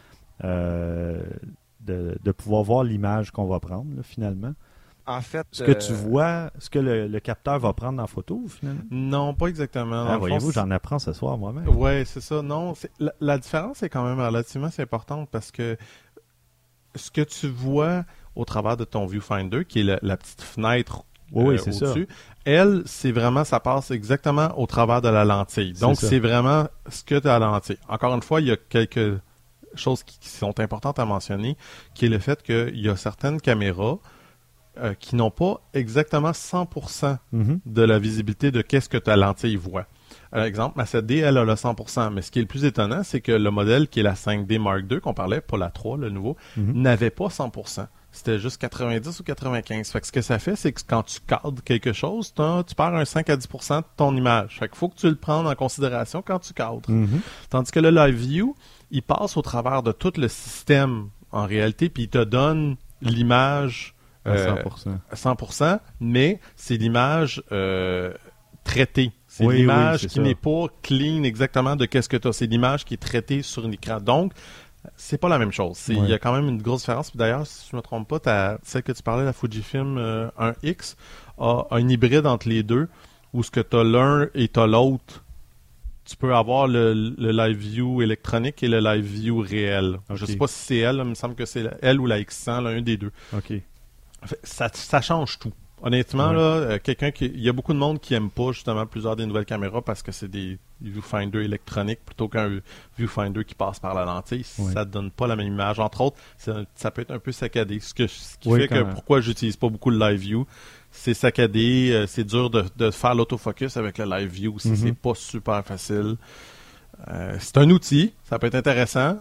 [0.44, 4.54] de, de pouvoir voir l'image qu'on va prendre, là, finalement.
[5.06, 8.08] En fait, Ce que euh, tu vois, ce que le, le capteur va prendre en
[8.08, 8.82] photo, finalement.
[8.90, 10.06] Non, pas exactement.
[10.08, 11.68] Ah, voyez-vous, j'en apprends ce soir moi-même.
[11.68, 12.42] Ouais, c'est ça.
[12.42, 15.78] Non, la, la différence est quand même relativement importante parce que
[16.96, 21.04] ce que tu vois au travers de ton viewfinder, qui est la, la petite fenêtre
[21.34, 21.94] Oui, oui, euh, c'est ça.
[22.46, 25.74] elle, c'est vraiment, ça passe exactement au travers de la lentille.
[25.74, 27.78] Donc, c'est vraiment ce que tu as à lentille.
[27.90, 29.20] Encore une fois, il y a quelques
[29.76, 31.58] choses qui, qui sont importantes à mentionner,
[31.94, 33.98] qui est le fait qu'il y a certaines caméras
[34.80, 37.60] euh, qui n'ont pas exactement 100% Mhm.
[37.66, 39.86] de la visibilité de qu'est-ce que ta lentille voit.
[40.32, 43.04] Par exemple, ma 7D, elle a le 100%, mais ce qui est le plus étonnant,
[43.04, 45.98] c'est que le modèle qui est la 5D Mark II qu'on parlait, pas la 3,
[45.98, 46.74] le nouveau, Mhm.
[46.82, 47.88] n'avait pas 100%.
[48.12, 49.90] C'était juste 90 ou 95.
[49.92, 52.94] Fait que ce que ça fait, c'est que quand tu cadres quelque chose, tu perds
[52.96, 54.58] un 5 à 10% de ton image.
[54.60, 56.90] Fait qu'il faut que tu le prennes en considération quand tu cadres.
[56.92, 57.22] Mhm.
[57.50, 58.56] Tandis que le Live View,
[58.92, 63.96] il passe au travers de tout le système en réalité, puis il te donne l'image
[64.26, 64.98] À euh, 100%.
[65.12, 68.14] à 100%, mais c'est l'image euh,
[68.64, 69.12] traitée.
[69.28, 72.34] C'est Oui, l'image qui n'est pas clean exactement de qu'est-ce que tu as.
[72.34, 74.00] C'est l'image qui est traitée sur l'écran.
[74.00, 74.32] Donc,
[74.96, 75.78] c'est pas la même chose.
[75.90, 76.08] Il Ouais.
[76.10, 77.16] y a quand même une grosse différence.
[77.16, 80.96] D'ailleurs, si je me trompe pas, ta- celle que tu parlais, la Fujifilm euh, 1X,
[81.40, 82.88] a un hybride entre les deux,
[83.34, 85.24] où ce que tu as l'un et tu as l'autre.
[86.06, 90.00] Tu peux avoir le, le live view électronique et le live view réel.
[90.14, 90.30] Je Ok.
[90.32, 92.62] sais pas si c'est elle, là, il me semble que c'est elle ou la X100,
[92.62, 93.12] l'un des deux.
[93.36, 93.54] OK.
[94.44, 95.52] Ça, ça change tout.
[95.86, 96.36] Honnêtement, Ouais.
[96.36, 99.18] là, euh, quelqu'un qui, il y a beaucoup de monde qui aime pas justement plusieurs
[99.18, 102.60] des nouvelles caméras parce que c'est des viewfinders électroniques plutôt qu'un
[102.98, 104.46] viewfinder qui passe par la lentille.
[104.60, 104.72] Ouais.
[104.72, 105.82] Ça donne pas la même image.
[105.82, 107.82] Entre autres, ça peut être un peu saccadé.
[107.82, 108.94] Ce, que, ce qui Oui, fait que même.
[108.94, 110.48] pourquoi j'utilise pas beaucoup le live view,
[110.90, 114.70] c'est saccadé, euh, c'est dur de, de faire l'autofocus avec le live view aussi.
[114.70, 114.76] Mhm.
[114.78, 116.16] C'est pas super facile.
[117.10, 119.18] Euh, c'est un outil, ça peut être intéressant.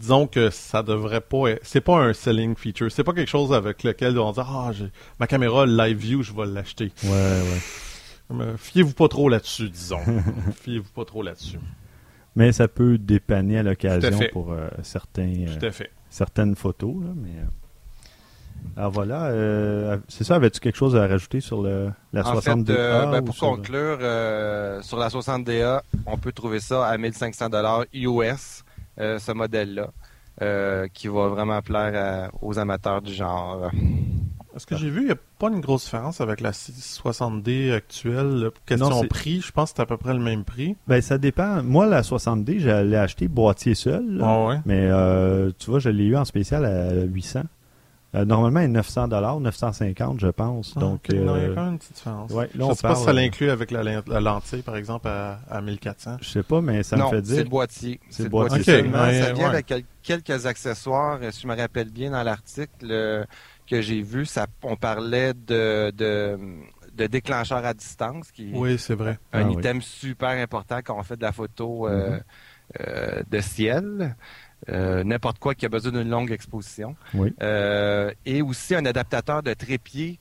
[0.00, 1.60] Disons que ça devrait pas être...
[1.62, 2.90] C'est pas un selling feature.
[2.90, 6.32] C'est pas quelque chose avec lequel on dit Ah, j'ai- ma caméra live view, je
[6.32, 6.90] vais l'acheter.
[7.04, 7.10] Ouais,
[8.32, 8.54] ouais.
[8.56, 10.00] Fiez-vous pas trop là-dessus, disons.
[10.62, 11.58] Fiez-vous pas trop là-dessus.
[12.36, 15.90] Mais ça peut dépanner à l'occasion pour euh, certains, euh, Tout à fait.
[16.08, 16.94] certaines photos.
[17.02, 17.44] Là, mais, euh,
[18.76, 22.64] Alors voilà, euh, c'est ça, avais-tu quelque chose à rajouter sur le, la En 62A?
[22.66, 26.86] fait, euh, ben, ou pour sur- conclure, euh, sur la 60DA, on peut trouver ça
[26.86, 28.64] à 1500 dollars US,
[29.00, 29.90] euh, ce modèle-là,
[30.42, 31.92] euh, qui va vraiment plaire
[32.30, 33.70] à- aux amateurs du genre.
[34.54, 38.50] Est-ce que j'ai vu, il n'y a pas une grosse différence avec la 60D actuelle.
[38.66, 40.76] Question Non, prix, je pense que c'est à peu près le même prix.
[40.88, 41.62] Ben, ça dépend.
[41.62, 44.04] Moi, la 60D, je l'ai acheté boîtier seul.
[44.16, 44.24] là.
[44.28, 44.56] Ah ouais?
[44.66, 47.42] Mais euh, tu vois, je l'ai eu en spécial à 800.
[48.16, 49.06] Euh, normalement, elle est 900
[49.40, 50.72] 950 je pense.
[50.76, 52.32] Ah, Donc, non, il y a euh, quand même une petite différence.
[52.32, 54.76] ouais, là, je on sais pas si ça parle- l'inclut avec la, la lentille, par
[54.76, 56.16] exemple, à, à 1400.
[56.20, 57.44] je sais pas, mais ça non, me fait c'est dire.
[57.44, 58.00] le boîtier.
[58.10, 58.74] C'est C'est le boîtier boîtier.
[58.74, 58.98] seulement.
[58.98, 59.50] Ok, ouais, ça vient ouais.
[59.54, 61.18] avec quel- quelques accessoires.
[61.22, 63.24] euh, Si je me rappelle bien dans l'article euh,
[63.68, 66.36] que j'ai vu, ça, on parlait de, de,
[66.92, 69.20] de déclencheur à distance, qui est Oui, c'est vrai.
[69.32, 69.54] un Ah oui.
[69.60, 72.20] item super important quand on fait de la photo euh, Mhm.
[72.80, 74.16] euh, de ciel.
[74.68, 76.94] Euh, n'importe quoi qui a besoin d'une longue exposition.
[77.14, 77.34] Oui.
[77.42, 80.18] Euh, et aussi un adaptateur de trépied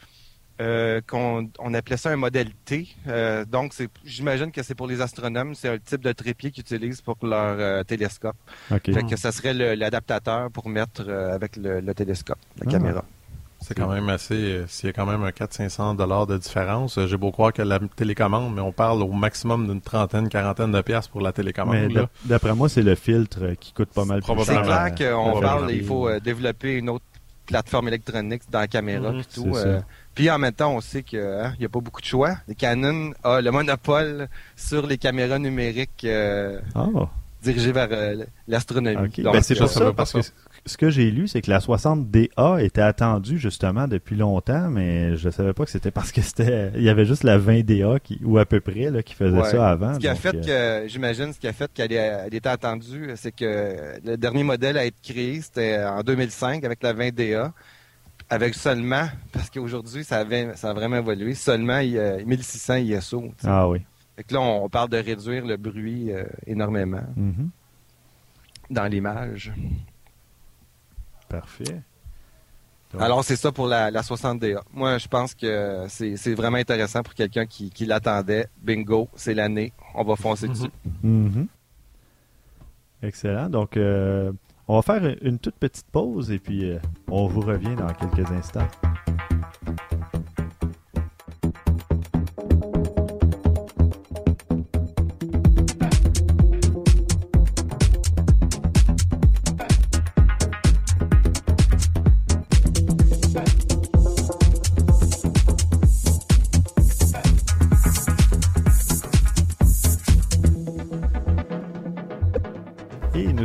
[0.62, 2.88] euh, qu'on on appelait ça un modèle T.
[3.08, 6.62] Euh, donc, c'est, j'imagine que c'est pour les astronomes, c'est un type de trépied qu'ils
[6.64, 8.36] utilisent pour leur euh, télescope.
[8.72, 8.92] OK.
[8.94, 12.72] Fait que ça serait le- l'adaptateur pour mettre euh, avec le, le télescope, la Ah.
[12.72, 13.06] caméra.
[13.62, 14.34] C'est quand même assez.
[14.36, 17.52] euh, S'il y a quand même un 400-500 dollars de différence, euh, j'ai beau croire
[17.54, 21.32] que la télécommande, mais on parle au maximum d'une trentaine, quarantaine de piastres pour la
[21.34, 22.08] télécommande.
[22.26, 24.34] D'après moi, c'est le filtre euh, qui coûte pas mal plus.
[24.46, 27.04] C'est clair qu'on parle, il faut euh, développer une autre
[27.46, 29.56] plateforme électronique dans la caméra Mhm, puis tout.
[29.58, 29.82] euh.
[30.16, 31.20] Puis en même temps, on sait qu'il
[31.60, 32.36] n'y a pas beaucoup de choix.
[32.48, 36.88] Les Canon a le monopole sur les caméras numériques euh, Ah,
[37.42, 39.10] dirigées vers euh, l'astronomie.
[39.20, 40.20] Ben, c'est pour ça, parce que
[40.66, 45.30] ce que j'ai lu, c'est que la 60DA était attendue justement depuis longtemps, mais je
[45.30, 46.72] savais pas que c'était parce que c'était.
[46.76, 49.50] Il y avait juste la 20DA qui, ou à peu près là, qui faisait Ouais.
[49.50, 49.94] ça avant.
[49.96, 52.50] Ce qui a donc, fait euh, que, j'imagine, ce qui a fait qu'elle elle était
[52.50, 57.52] attendue, c'est que le dernier modèle à être créé, c'était en 2005 avec la 20DA,
[58.30, 62.76] avec seulement, parce qu'aujourd'hui, ça, avait- ça a vraiment évolué, seulement il y a 1600
[62.76, 63.32] ISO.
[63.44, 63.80] Ah oui.
[64.16, 67.50] Fait que là, on parle de réduire le bruit euh, énormément Mhm.
[68.70, 69.52] dans l'image.
[71.30, 71.82] Parfait.
[72.92, 74.62] Donc- Alors, c'est ça pour la, la 60DA.
[74.74, 78.48] Moi, je pense que c'est vraiment intéressant pour quelqu'un qui, qui l'attendait.
[78.62, 79.72] Bingo, c'est l'année.
[79.94, 80.54] On va foncer Mhm.
[80.54, 80.72] dessus.
[81.04, 81.48] Mhm.
[83.04, 83.48] Excellent.
[83.50, 84.32] Donc, euh,
[84.68, 88.30] on va faire une toute petite pause et puis euh, on vous revient dans quelques
[88.32, 88.68] instants.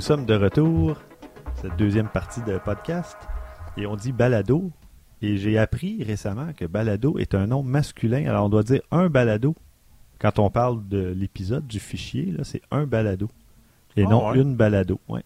[0.05, 0.99] Sommes de retour,
[1.63, 3.17] cette deuxième partie de podcast.
[3.79, 4.71] Et on dit balado.
[5.23, 8.27] Et j'ai appris récemment que balado est un nom masculin.
[8.29, 9.57] Alors on doit dire un balado.
[10.19, 13.31] Quand on parle de l'épisode, du fichier, là, c'est un balado.
[13.97, 14.39] Et Ah, non ouais.
[14.43, 15.01] une balado.
[15.09, 15.23] Ouais.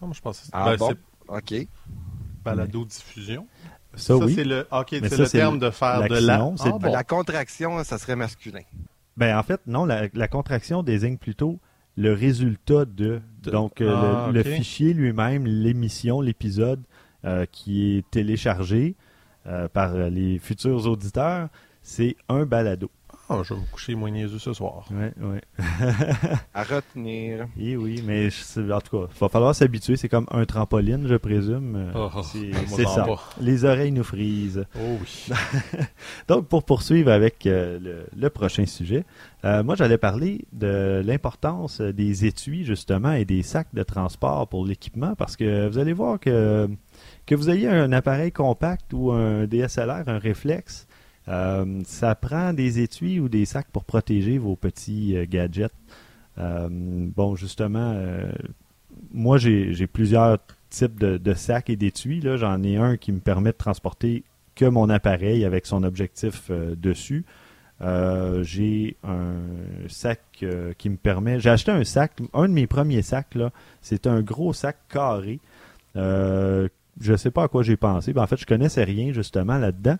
[0.00, 0.94] Ah, moi, je pensais que Ah ben, bon?
[1.28, 1.54] OK.
[2.42, 3.46] balado diffusion.
[3.96, 4.34] Ça, oui.
[4.34, 6.36] c'est le, c'est ça, le c'est terme de faire de la.
[6.36, 6.90] Ah, bon?
[6.90, 8.62] La contraction, ça serait masculin.
[9.18, 11.60] Ben, en fait, non, la, la contraction désigne plutôt
[11.96, 13.20] le résultat de.
[13.42, 14.46] De- Donc, euh, Ah, le, le ok.
[14.56, 16.80] fichier lui-même, l'émission, l'épisode
[17.24, 18.94] euh, qui est téléchargé
[19.46, 21.48] euh, par les futurs auditeurs,
[21.82, 22.90] c'est un balado.
[23.32, 24.84] Ah, je vais me coucher moins niaiseux ce soir.
[24.90, 25.40] Ouais, ouais.
[26.54, 27.46] À retenir.
[27.58, 29.96] Et oui, mais je en tout cas, il va falloir s'habituer.
[29.96, 31.92] C'est comme un trampoline, je présume.
[31.94, 33.04] Oh, oh, c'est ça.
[33.04, 33.20] pas.
[33.40, 34.66] Les oreilles nous frisent.
[34.76, 35.28] Oh oui.
[36.28, 39.04] Donc, pour poursuivre avec euh, le, le prochain sujet,
[39.44, 44.66] euh, moi, j'allais parler de l'importance des étuis, justement, et des sacs de transport pour
[44.66, 46.68] l'équipement, parce que vous allez voir que,
[47.26, 50.86] que vous ayez un appareil compact ou un DSLR, un réflexe,
[51.28, 55.72] euh, ça prend des étuis ou des sacs pour protéger vos petits euh, gadgets.
[56.38, 57.94] Euh, bon, justement,
[59.12, 60.38] moi, j'ai plusieurs
[60.70, 62.22] types de, sacs et d'étuis.
[62.36, 67.24] J'en ai un qui me permet de transporter que mon appareil avec son objectif dessus.
[67.80, 69.34] J'ai un
[69.88, 70.44] sac
[70.78, 71.38] qui me permet.
[71.38, 73.36] J'ai acheté un sac, un de mes premiers sacs
[73.82, 75.38] c'est un gros sac carré.
[75.94, 78.14] Je sais pas à quoi j'ai pensé.
[78.16, 79.98] En fait, je connaissais rien justement là-dedans.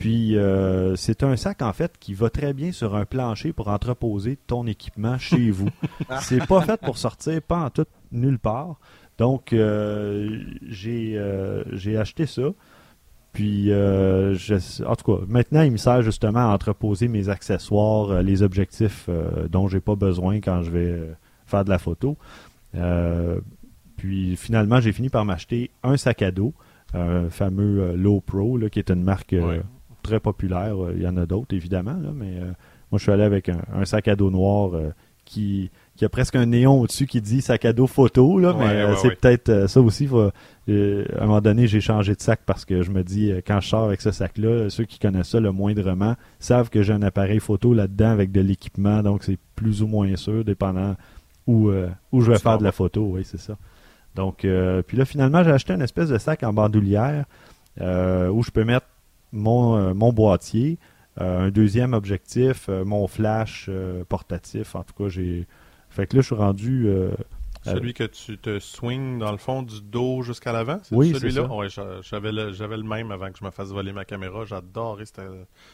[0.00, 3.68] Puis euh, c'est un sac en fait qui va très bien sur un plancher pour
[3.68, 5.68] entreposer ton équipement chez vous.
[6.22, 8.80] c'est pas fait pour sortir pas en tout nulle part.
[9.18, 12.48] Donc euh, j'ai euh, j'ai acheté ça.
[13.32, 18.22] Puis euh, je- en tout cas, maintenant il me sert justement à entreposer mes accessoires,
[18.22, 21.10] les objectifs euh, dont j'ai pas besoin quand je vais
[21.44, 22.16] faire de la photo.
[22.74, 23.38] Euh,
[23.96, 26.54] puis finalement, j'ai fini par m'acheter un sac à dos,
[26.94, 29.60] un fameux Low Pro, là, qui est une marque euh.
[30.02, 30.82] Très populaire.
[30.84, 32.46] Euh, Il y en a d'autres, évidemment, là, mais euh,
[32.90, 34.90] moi, je suis allé avec un, un sac à dos noir euh,
[35.24, 38.64] qui, qui a presque un néon au-dessus qui dit sac à dos photo, là, mais
[38.64, 39.14] Ouais, ouais, c'est ouais.
[39.16, 40.06] peut-être ça aussi.
[40.06, 40.30] faut-
[40.68, 43.40] euh, à un moment donné, j'ai changé de sac parce que je me dis, euh,
[43.46, 46.92] quand je sors avec ce sac-là, ceux qui connaissent ça le moindrement savent que j'ai
[46.92, 50.96] un appareil photo là-dedans avec de l'équipement, donc c'est plus ou moins sûr, dépendant
[51.46, 53.56] où, euh, où je vais faire de la photo, oui, c'est ça.
[54.16, 54.38] Donc,
[54.86, 57.24] puis là, finalement, j'ai acheté une espèce de sac en bandoulière
[57.80, 58.86] où je peux mettre
[59.32, 60.78] mon, euh, mon boîtier,
[61.20, 63.70] euh, un deuxième objectif, euh, mon flash
[64.08, 64.74] portatif.
[64.74, 65.46] En tout cas, j'ai.
[65.88, 66.88] Fait que là, je suis rendu.
[67.62, 71.46] Celui que tu te swings dans le fond du dos jusqu'à l'avant, c'est Oui, celui-là?
[71.68, 74.44] j'a- j'avais le, j'avais le même avant que je me fasse voler ma caméra.
[74.46, 75.04] J'adorais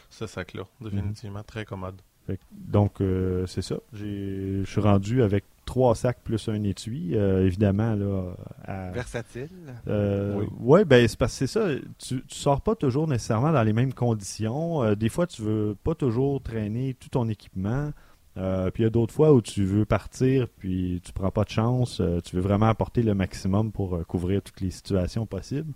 [0.09, 2.01] ce sac-là, définitivement très commode.
[2.25, 3.77] Fait donc, euh, c'est ça.
[3.93, 9.49] J'ai- Je suis rendu avec trois sacs plus un étui, euh, évidemment, là, à, Versatile.
[9.87, 10.47] Euh, Oui.
[10.59, 11.67] Ouais, ben c'est parce que c'est ça.
[11.99, 14.81] Tu, tu sors pas toujours nécessairement dans les mêmes conditions.
[14.81, 17.91] Euh, des fois, tu veux pas toujours traîner tout ton équipement.
[18.35, 21.49] Puis il y a d'autres fois où tu veux partir, puis tu prends pas de
[21.49, 22.03] chance.
[22.23, 25.73] Tu veux vraiment apporter le maximum pour couvrir toutes les situations possibles.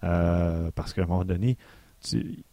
[0.00, 1.56] Parce qu'à un moment donné,
[2.00, 2.44] tu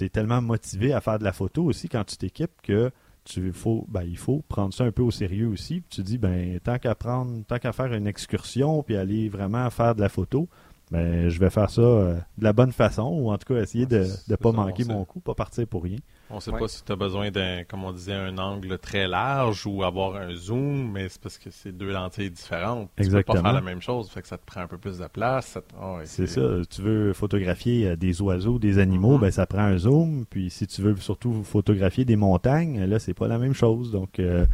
[0.00, 2.90] es tellement motivé à faire de la photo aussi quand tu t'équipes que
[3.28, 5.80] tu faut ben, il faut prendre ça un peu au sérieux aussi.
[5.80, 9.68] Puis tu dis ben tant qu'à prendre tant qu'à faire une excursion puis aller vraiment
[9.70, 10.48] faire de la photo,
[10.90, 13.86] ben je vais faire ça euh, de la bonne façon ou en tout cas essayer
[13.86, 14.92] de C'est ne pas ça, manquer on sait.
[14.92, 15.98] mon coup, pas partir pour rien.
[16.30, 16.60] On sait Ouais.
[16.60, 20.16] pas si tu as besoin d'un, comme on disait, un angle très large ou avoir
[20.16, 22.88] un zoom, mais c'est parce que c'est deux lentilles différentes.
[22.90, 23.42] Tu peux Exactement.
[23.42, 25.46] pas faire la même chose, fait que ça te prend un peu plus de place.
[25.46, 29.20] ça te- ah ouais, C'est ça, tu veux photographier euh, des oiseaux, des animaux, Mhm.
[29.22, 33.14] ben ça prend un zoom, puis si tu veux surtout photographier des montagnes, là c'est
[33.14, 33.90] pas la même chose.
[33.90, 34.44] Donc euh,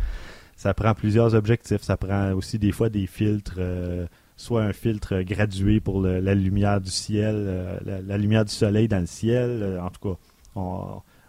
[0.57, 4.07] ça prend plusieurs objectifs, ça prend aussi des fois des filtres euh,
[4.37, 9.01] soit un filtre gradué pour la lumière du ciel, euh, la, lumière du soleil dans
[9.01, 9.63] le ciel.
[9.63, 10.19] euh, en tout cas,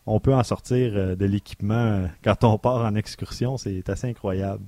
[0.05, 3.57] on, peut en sortir euh, de l'équipement quand on part en excursion.
[3.57, 4.63] C'est assez incroyable.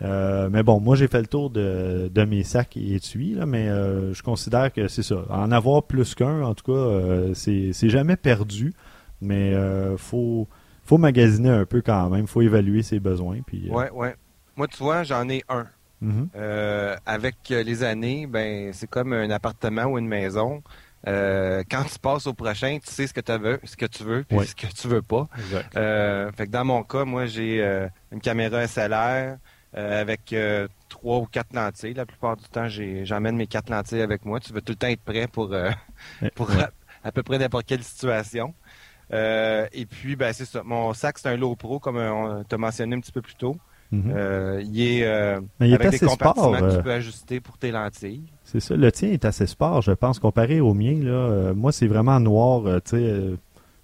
[0.00, 4.22] Mais bon, moi j'ai fait le tour de, mes sacs et étuis, là, mais je
[4.22, 5.24] considère que c'est ça.
[5.30, 8.74] En avoir plus qu'un, en tout cas, c'est jamais perdu,
[9.22, 9.54] mais
[9.96, 10.46] faut
[10.84, 13.40] faut magasiner un peu quand même, faut évaluer ses besoins.
[13.44, 14.14] Puis, Ouais, ouais.
[14.56, 15.66] Moi, tu vois, j'en ai un.
[16.00, 16.28] Mhm.
[16.36, 20.62] Euh, avec euh, les années, ben c'est comme un appartement ou une maison.
[21.06, 24.02] Euh, quand tu passes au prochain, tu sais ce que tu veux, ce que tu
[24.02, 25.28] veux, puis ce que tu veux pas.
[25.76, 27.62] Euh, fait que dans mon cas, moi j'ai
[28.10, 29.36] une caméra SLR
[29.72, 30.34] avec
[30.88, 31.94] trois ou quatre lentilles.
[31.94, 34.40] La plupart du temps, j'emmène mes quatre lentilles avec moi.
[34.40, 35.70] Tu veux tout le temps être prêt pour Ouais.
[36.34, 36.62] pour Ouais.
[36.62, 36.70] à,
[37.04, 38.52] à peu près n'importe quelle situation.
[39.12, 40.62] Et puis, ben c'est ça.
[40.64, 43.56] Mon sac, c'est un Low Pro, comme on t'a mentionné un petit peu plus tôt.
[43.92, 44.12] Mhm.
[44.14, 46.34] Euh, il est euh, Mais il est avec des assez sport.
[46.34, 48.24] compartiments que euh, tu peux ajuster pour tes lentilles.
[48.44, 48.74] C'est ça.
[48.76, 50.98] Le tien est assez sport, je pense, comparé au mien.
[51.02, 53.20] Là, moi, c'est vraiment noir, tu sais,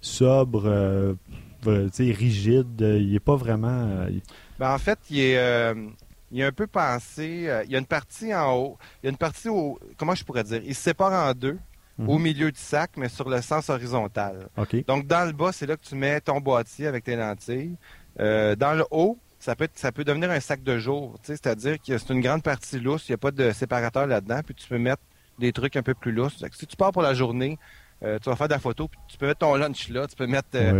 [0.01, 1.15] sobre,
[1.63, 2.81] tu sais, rigide.
[2.81, 3.87] Il est pas vraiment.
[4.59, 5.73] Ben, en fait, il est,
[6.31, 7.49] il est un peu pensé.
[7.65, 8.77] il y a une partie en haut.
[9.01, 9.79] Il y a une partie au.
[9.97, 11.57] Comment je pourrais dire Il se sépare en deux.
[11.99, 12.09] Mhm.
[12.09, 14.47] au milieu du sac, mais sur le sens horizontal.
[14.87, 17.75] Donc, dans le bas, c'est là que tu mets ton boîtier avec tes lentilles.
[18.19, 21.15] Euh, dans le haut, ça peut, être- ça peut devenir un sac de jour.
[21.23, 23.09] C'est-à-dire que c'est une grande partie lousse.
[23.09, 24.39] Il n'y a pas de séparateur là-dedans.
[24.45, 25.01] Puis tu peux mettre
[25.39, 26.43] des trucs un peu plus lousses.
[26.53, 27.57] Si tu pars pour la journée,
[28.03, 28.87] euh, tu vas faire de la photo.
[28.87, 30.07] Puis tu peux mettre ton lunch là.
[30.07, 30.71] Tu peux mettre euh,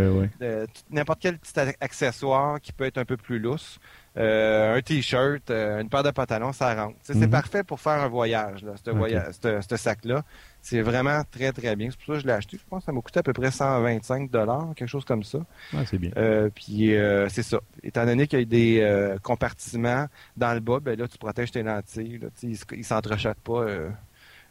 [0.42, 3.78] euh, n'importe quel petit accessoire qui peut être un peu plus lousse.
[4.16, 6.96] Euh, un t-shirt, euh, une paire de pantalons, ça rentre.
[7.00, 7.30] Tu sais, C'est Mhm.
[7.30, 10.22] parfait pour faire un voyage, là, ce, voyage, ce, ce sac-là.
[10.62, 11.88] C'est vraiment très, très bien.
[11.90, 12.56] C'est pour ça que je l'ai acheté.
[12.56, 14.30] Je pense que ça m'a coûté à peu près 125
[14.76, 15.38] quelque chose comme ça.
[15.74, 16.10] Ah, c'est bien.
[16.16, 17.58] Euh, puis euh, c'est ça.
[17.82, 20.06] Étant donné qu'il y a des euh, compartiments
[20.36, 22.18] dans le bas, ben là, tu protèges tes lentilles.
[22.18, 23.90] Là, Tu sais, ils s'entrechoquent pas euh,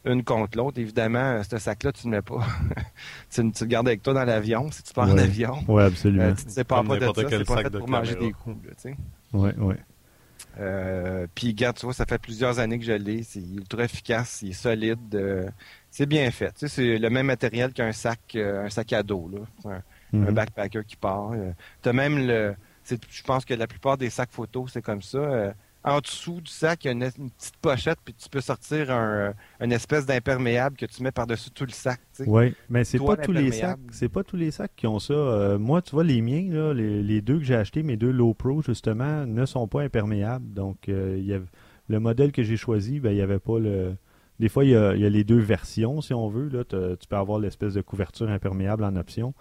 [0.06, 0.78] une contre l'autre.
[0.78, 2.46] Évidemment, euh, ce sac-là, tu ne le mets pas.
[3.32, 5.22] tu, tu le gardes avec toi dans l'avion si tu pars en Ouais.
[5.24, 5.58] avion.
[5.70, 6.26] Ouais, absolument.
[6.26, 8.32] Euh, tu ne sépares Comme pas de ça, c'est pas sac fait pour manger des
[8.34, 8.66] coups.
[8.66, 8.96] là, tu sais.
[9.34, 9.78] Ouais, ouais.
[10.60, 13.24] Euh, puis regarde, tu vois, ça fait plusieurs années que je l'ai.
[13.24, 15.16] C'est il est ultra efficace, il est solide.
[15.16, 15.50] euh,
[15.90, 16.52] c'est bien fait.
[16.54, 19.40] Tu sais, c'est le même matériel qu'un sac, euh, un sac à dos, là.
[19.72, 19.76] Un,
[20.28, 20.32] un Mhm.
[20.34, 21.32] backpacker qui part.
[21.82, 22.56] T'as même le.
[23.10, 25.54] Je pense que la plupart des sacs photos, c'est comme ça.
[25.86, 28.90] En dessous du sac, il y a une, une petite pochette, puis tu peux sortir
[28.90, 32.00] un, euh, une espèce d'imperméable que tu mets par-dessus tout le sac.
[32.16, 32.30] tu sais.
[32.30, 33.80] Oui, mais c'est pas tous les sacs.
[33.92, 35.14] C'est pas tous les sacs qui ont ça.
[35.14, 38.12] Euh, moi, tu vois, les miens, là, les, les deux que j'ai achetés, mes deux
[38.12, 40.54] Low Pro, justement, ne sont pas imperméables.
[40.54, 41.46] Donc, euh, il y avait-
[41.90, 43.96] le modèle que j'ai choisi, ben, il y avait pas le.
[44.40, 46.48] Des fois, il y a, il y a les deux versions, si on veut.
[46.48, 49.34] Là, tu peux avoir l'espèce de couverture imperméable en option.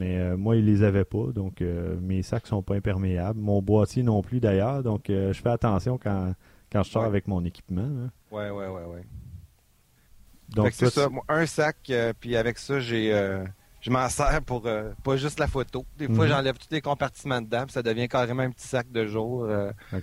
[0.00, 1.26] Mais euh, moi, ils les avaient pas.
[1.34, 3.38] Donc, euh, mes sacs sont pas imperméables.
[3.38, 4.82] Mon boîtier non plus, d'ailleurs.
[4.82, 6.32] Donc, euh, je fais attention quand,
[6.72, 7.08] quand je sors Ouais.
[7.08, 7.82] avec mon équipement.
[7.82, 8.08] là.
[8.30, 9.02] Ouais, ouais, ouais, ouais.
[10.54, 11.08] Donc, c'est ça.
[11.28, 13.10] un sac, euh, puis avec ça, j'ai,
[13.82, 15.84] je m'en sers pour euh, pas juste la photo.
[15.98, 16.30] Des fois, Mhm.
[16.30, 19.46] j'enlève tous les compartiments dedans, puis ça devient carrément un petit sac de jour.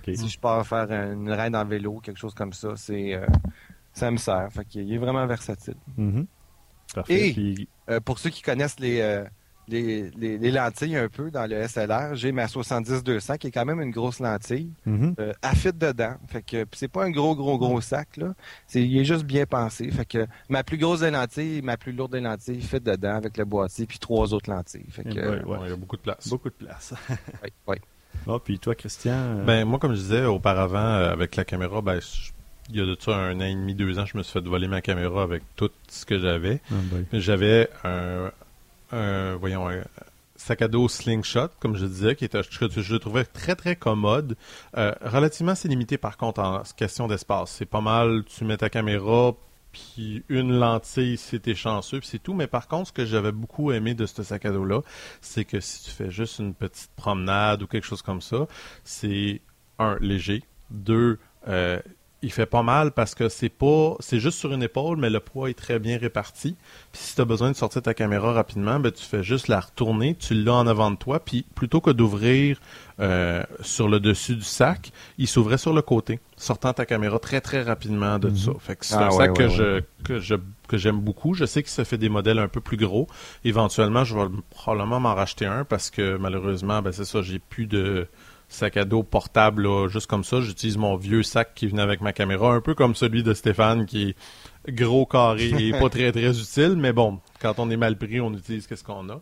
[0.06, 3.20] Si je pars faire une raide en vélo, quelque chose comme ça, c'est,
[3.92, 4.48] ça me sert.
[4.52, 5.76] Fait qu'il est vraiment versatile.
[5.96, 6.26] Mhm.
[6.94, 7.30] Parfait.
[7.30, 7.68] Et- Puis-
[8.04, 9.24] pour ceux qui connaissent les,
[9.68, 13.64] les, les, les lentilles un peu dans le SLR, j'ai ma 70-200 qui est quand
[13.64, 14.70] même une grosse lentille.
[14.86, 15.14] Mhm.
[15.20, 16.14] Euh, fit dedans.
[16.28, 18.34] Fait que c'est pas un gros, gros, gros sac, là.
[18.66, 19.90] C'est, il est juste bien pensé.
[19.90, 23.36] Fait que ma plus grosse des lentilles, ma plus lourde des lentilles fit dedans avec
[23.36, 24.86] le boîtier puis trois autres lentilles.
[24.90, 25.56] Fait que, Eh euh, ben, Ouais.
[25.58, 26.28] Ouais, il y a beaucoup de place.
[26.28, 26.94] Beaucoup de place.
[27.66, 27.80] ouais.
[28.26, 29.12] Ah, puis toi, Christian.
[29.12, 32.32] euh, Ben, moi, comme je disais auparavant, euh, avec la caméra, ben, je-
[32.70, 34.46] il y a de ça un an et demi, deux ans, je me suis fait
[34.46, 36.60] voler ma caméra avec tout ce que j'avais.
[36.70, 38.30] ah, ben, J'avais un-
[38.90, 39.68] voyons,
[40.38, 43.76] sac à dos slingshot, comme je disais, qui était, je, je le trouvais très, très
[43.76, 44.36] commode.
[44.76, 47.50] Euh, relativement assez limité, par contre, en question d'espace.
[47.50, 49.34] C'est pas mal, tu mets ta caméra,
[49.72, 52.34] puis une lentille si t'es chanceux, puis c'est tout.
[52.34, 54.82] Mais par contre, ce que j'avais beaucoup aimé de ce sac à dos-là,
[55.20, 58.46] c'est que si tu fais juste une petite promenade ou quelque chose comme ça,
[58.84, 59.42] c'est,
[59.78, 61.18] un, léger, deux,
[61.48, 61.80] euh,
[62.22, 65.20] il fait pas mal parce que c'est pas c'est juste sur une épaule mais le
[65.20, 66.56] poids est très bien réparti.
[66.92, 69.60] Puis si tu as besoin de sortir ta caméra rapidement ben tu fais juste la
[69.60, 72.58] retourner tu l'as en avant de toi puis plutôt que d'ouvrir
[73.00, 77.40] euh, sur le dessus du sac il s'ouvrait sur le côté sortant ta caméra très
[77.40, 78.36] très rapidement de Mhm.
[78.36, 78.52] ça.
[78.58, 80.34] Fait que c'est Ah, un ouais, sac que ouais, je que je
[80.68, 81.32] que j'aime beaucoup.
[81.34, 83.06] Je sais que ça fait des modèles un peu plus gros.
[83.44, 87.66] Éventuellement je vais probablement m'en racheter un parce que malheureusement ben c'est ça j'ai plus
[87.66, 88.06] de
[88.48, 90.40] sac à dos portable là, juste comme ça.
[90.40, 93.86] J'utilise mon vieux sac qui venait avec ma caméra, un peu comme celui de Stéphane
[93.86, 97.96] qui est gros carré et pas très très utile, mais bon, quand on est mal
[97.96, 99.20] pris, on utilise qu'est-ce qu'on a.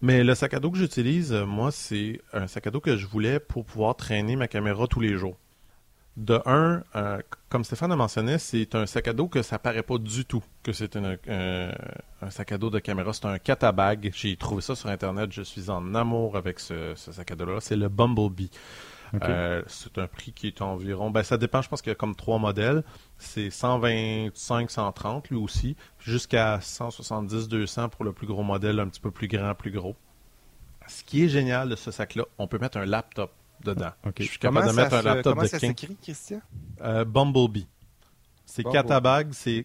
[0.00, 2.96] Mais le sac à dos que j'utilise, euh, moi, c'est un sac à dos que
[2.96, 5.36] je voulais pour pouvoir traîner ma caméra tous les jours.
[6.16, 9.82] De un, euh, comme Stéphane a mentionné, c'est un sac à dos que ça paraît
[9.82, 13.14] pas du tout que c'est une- un, sac à dos de caméra.
[13.14, 14.10] C'est un catabag.
[14.14, 15.32] J'ai trouvé ça sur Internet.
[15.32, 17.60] Je suis en amour avec ce, ce sac à dos-là.
[17.60, 18.50] C'est le Bumblebee.
[19.22, 21.10] Euh, c'est un prix qui est environ.
[21.10, 22.82] Ben, ça dépend, je pense qu'il y a comme trois modèles.
[23.18, 29.00] C'est 125, 130 lui aussi, jusqu'à 170, 200 pour le plus gros modèle, un petit
[29.00, 29.96] peu plus grand, plus gros.
[30.88, 33.32] Ce qui est génial de ce sac-là, on peut mettre un laptop
[33.64, 33.90] dedans.
[34.06, 34.14] Ok.
[34.18, 35.70] Je suis capable de Comment mettre ça un laptop comment de ça 15.
[35.70, 36.40] s'écrit, Christian?
[36.82, 37.66] Euh, Bumblebee.
[38.44, 38.82] C'est Bumblebee.
[38.82, 39.64] Catabag, c'est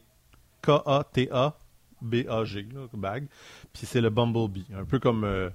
[0.62, 3.28] K-A-T-A-B-A-G, bag.
[3.74, 4.66] Puis c'est le Bumblebee.
[4.76, 5.50] Un peu comme euh,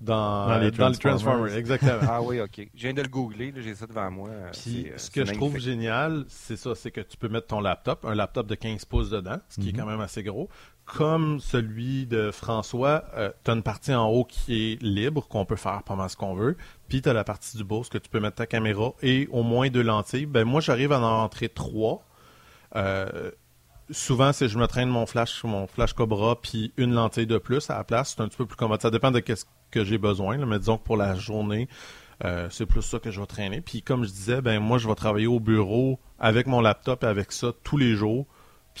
[0.00, 1.54] dans, Dans les dans les Transformers.
[1.56, 2.00] Exactement.
[2.08, 2.68] Ah oui, OK.
[2.74, 4.28] Je viens de le googler, là, j'ai ça devant moi.
[4.30, 7.48] euh, Puis euh, ce que je trouve génial, c'est ça, c'est que tu peux mettre
[7.48, 9.78] ton laptop, un laptop de 15 pouces dedans, ce qui est Mhm.
[9.80, 10.48] quand même assez gros.
[10.96, 13.04] Comme celui de François,
[13.44, 16.34] tu as une partie en haut qui est libre, qu'on peut faire mal ce qu'on
[16.34, 16.56] veut.
[16.88, 19.42] Puis tu as la partie du ce que tu peux mettre ta caméra et au
[19.42, 20.26] moins deux lentilles.
[20.26, 22.04] Ben moi, j'arrive à en rentrer trois.
[22.74, 23.30] Euh,
[23.90, 27.70] souvent, c'est je me traîne mon flash, mon flash Cobra, puis une lentille de plus
[27.70, 28.14] à la place.
[28.16, 28.82] C'est un petit peu plus commode.
[28.82, 30.44] Ça dépend de qu'est-ce que j'ai besoin.
[30.44, 31.68] Mais disons que pour la journée,
[32.24, 33.60] euh, c'est plus ça que je vais traîner.
[33.60, 37.06] Puis comme je disais, ben moi, je vais travailler au bureau avec mon laptop et
[37.06, 38.26] avec ça tous les jours.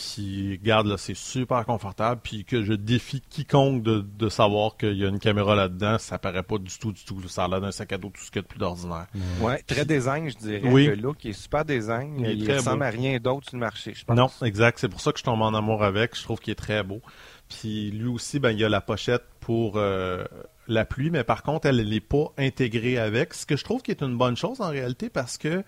[0.00, 2.20] Puis, garde, là, c'est super confortable.
[2.24, 5.98] Puis que je défie quiconque de, de savoir qu'il y a une caméra là-dedans.
[5.98, 7.20] Ça paraît pas du tout, du tout.
[7.28, 9.06] Ça a l'air d'un sac à dos, tout ce qu'il y a de plus d'ordinaire.
[9.40, 10.62] Ouais, très design, je dirais.
[10.64, 10.86] Oui.
[10.86, 12.16] Le look est super design.
[12.18, 12.84] Il est Il, très ressemble beau.
[12.84, 14.16] à rien d'autre sur le marché, je pense.
[14.16, 14.78] Non, exact.
[14.78, 16.16] C'est pour ça que je tombe en amour avec.
[16.16, 17.02] Je trouve qu'il est très beau.
[17.48, 20.24] Puis lui aussi, ben, il y a la pochette pour euh,
[20.72, 23.34] la pluie, mais par contre, elle n'est pas intégrée avec.
[23.34, 25.62] Ce que je trouve qui est une bonne chose en réalité parce que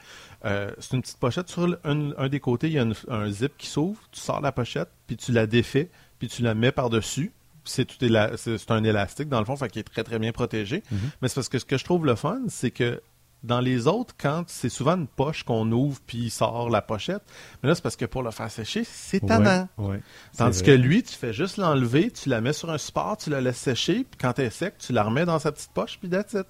[0.44, 1.48] euh, c'est une petite pochette.
[1.48, 4.00] Sur un, un des côtés, il y a une- un zip qui s'ouvre.
[4.12, 7.32] Tu sors la pochette, puis tu la défais, puis tu la mets par-dessus.
[7.64, 10.18] C'est tout éla- c'est c'est un élastique dans le fond, fait qu'il est très très
[10.18, 10.82] bien protégé.
[11.20, 13.00] Mais c'est parce que ce que je trouve le fun, c'est que
[13.44, 17.22] dans les autres, quand c'est souvent une poche qu'on ouvre puis il sort la pochette,
[17.62, 19.68] mais là c'est parce que pour le faire sécher, c'est tannant.
[19.78, 20.00] Ouais, ouais.
[20.36, 23.40] Tandis que lui, tu fais juste l'enlever, tu la mets sur un support, tu la
[23.40, 26.08] laisses sécher, puis quand elle est sec, tu la remets dans sa petite poche, puis
[26.08, 26.46] that's it.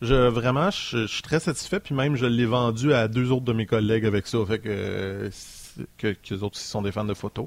[0.00, 3.44] Je, vraiment, je, je suis très satisfait, puis même je l'ai vendu à deux autres
[3.44, 7.04] de mes collègues avec ça, fait que, c'est- que, que les autres sont des fans
[7.04, 7.46] de photos.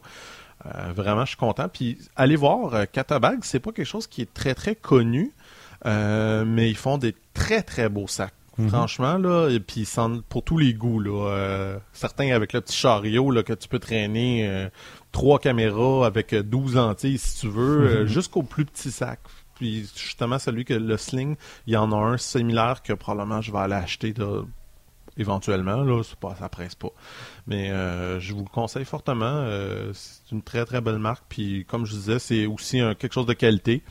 [0.66, 1.68] Euh, vraiment, je suis content.
[1.68, 5.34] Puis allez voir, euh, Catabag, c'est pas quelque chose qui est très très connu,
[5.86, 8.34] euh, mais ils font des très très beaux sacs.
[8.58, 8.70] Mhm.
[8.70, 9.86] Franchement, là, et puis
[10.30, 11.30] pour tous les goûts, là.
[11.30, 14.70] euh, certains avec le petit chariot là, que tu peux traîner, euh,
[15.12, 18.08] trois caméras avec euh, 12 lentilles si tu veux, euh, Mhm.
[18.08, 19.20] jusqu'au plus petit sac.
[19.56, 21.36] Puis justement, celui que le sling,
[21.68, 24.14] il y en a un similaire que probablement je vais aller acheter
[25.18, 25.82] éventuellement.
[25.84, 26.90] Là, pas, ça presse pas.
[27.48, 29.26] Mais euh, je vous le conseille fortement.
[29.26, 31.24] euh, c'est une très très belle marque.
[31.30, 33.82] Puis comme je disais, c'est aussi un, quelque chose de qualité.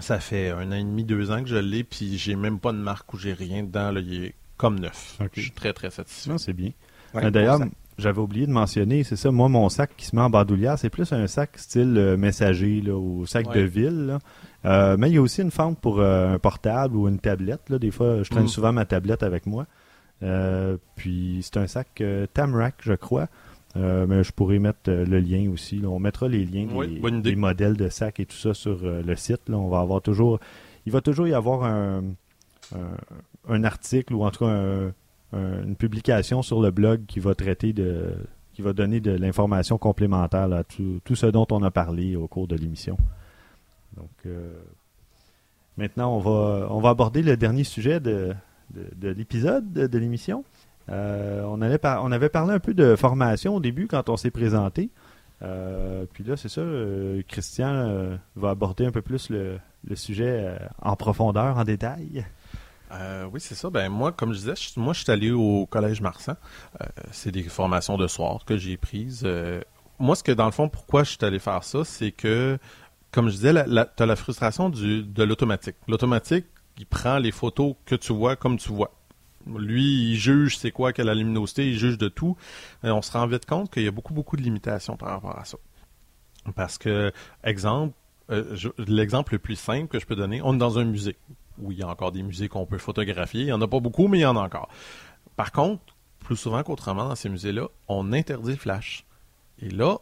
[0.00, 2.72] Ça fait un an et demi, deux ans que je l'ai, puis j'ai même pas
[2.72, 3.90] de marque où j'ai rien dedans.
[3.90, 5.18] Là, il est comme neuf.
[5.34, 6.36] Je suis très très satisfait.
[6.38, 6.70] C'est bien.
[7.14, 7.60] Ouais, Euh, D'ailleurs,
[7.98, 10.90] j'avais oublié de mentionner, c'est ça, moi, mon sac qui se met en bandoulière, c'est
[10.90, 13.54] plus un sac style euh, messager, là, ou sac Ouais.
[13.56, 14.06] de ville.
[14.06, 14.18] là.
[14.66, 17.70] Euh, mais il y a aussi une fente pour euh, un portable ou une tablette.
[17.70, 17.78] Là.
[17.78, 18.48] Des fois, je traîne Mm.
[18.48, 19.66] souvent ma tablette avec moi.
[20.22, 23.28] Euh, puis c'est un sac euh, Tamrac, je crois.
[23.76, 25.78] Euh, mais je pourrais mettre euh, le lien aussi.
[25.78, 25.88] là.
[25.88, 29.16] On mettra les liens Oui, des, modèles de sacs et tout ça sur euh, le
[29.16, 29.48] site.
[29.48, 29.58] Là.
[29.58, 30.40] On va avoir toujours,
[30.86, 32.02] il va toujours y avoir un,
[32.74, 32.96] un,
[33.48, 34.86] un article ou en tout cas un-
[35.32, 38.14] un- une publication sur le blog qui va traiter de,
[38.54, 42.28] qui va donner de l'information complémentaire à tout, tout ce dont on a parlé au
[42.28, 42.96] cours de l'émission.
[43.96, 44.52] Donc euh,
[45.76, 48.32] maintenant, on va, on va aborder le dernier sujet de,
[48.74, 50.44] de, de l'épisode de, de l'émission.
[50.88, 54.90] Euh, on, avait parlé un peu de formation au début quand on s'est présenté.
[55.42, 59.58] Euh, puis là, c'est ça, euh, Christian va aborder un peu plus le,
[59.94, 62.24] sujet en profondeur, en détail.
[63.32, 63.68] Oui, c'est ça.
[63.68, 66.36] Ben moi, comme je disais, je- moi, je suis allé au collège Marsan.
[67.10, 69.26] C'est des formations de soir que j'ai prises.
[69.98, 72.58] Moi, ce que dans le fond, pourquoi je suis allé faire ça, c'est que,
[73.10, 75.76] comme je disais, la, t'as la frustration de l'automatique.
[75.88, 76.46] L'automatique,
[76.78, 78.92] il prend les photos que tu vois comme tu vois.
[79.46, 82.36] Lui, il juge c'est quoi que la luminosité, il juge de tout.
[82.82, 85.38] Et on se rend vite compte qu'il y a beaucoup, beaucoup de limitations par rapport
[85.38, 85.58] à ça.
[86.54, 87.12] Parce que,
[87.44, 87.94] exemple,
[88.30, 91.16] euh, l'exemple le plus simple que je peux donner, on est dans un musée
[91.58, 93.42] où il y a encore des musées qu'on peut photographier.
[93.42, 94.68] Il n'y en a pas beaucoup, mais il y en a encore.
[95.36, 95.82] Par contre,
[96.18, 99.04] plus souvent qu'autrement, dans ces musées-là, on interdit le flash.
[99.60, 99.98] Et là,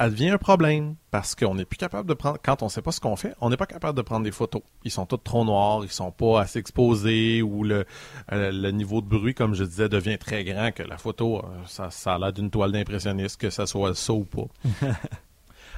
[0.00, 2.80] elle devient un problème parce qu'on n'est plus capable de prendre, quand on ne sait
[2.80, 4.62] pas ce qu'on fait, on n'est pas capable de prendre des photos.
[4.82, 7.84] Ils sont tous trop noirs, ils sont pas assez exposés ou le,
[8.32, 11.42] euh, le niveau de bruit, comme je disais, devient très grand que la photo, euh,
[11.66, 14.46] ça, ça a l'air d'une toile d'impressionniste, que ça soit ça ou pas.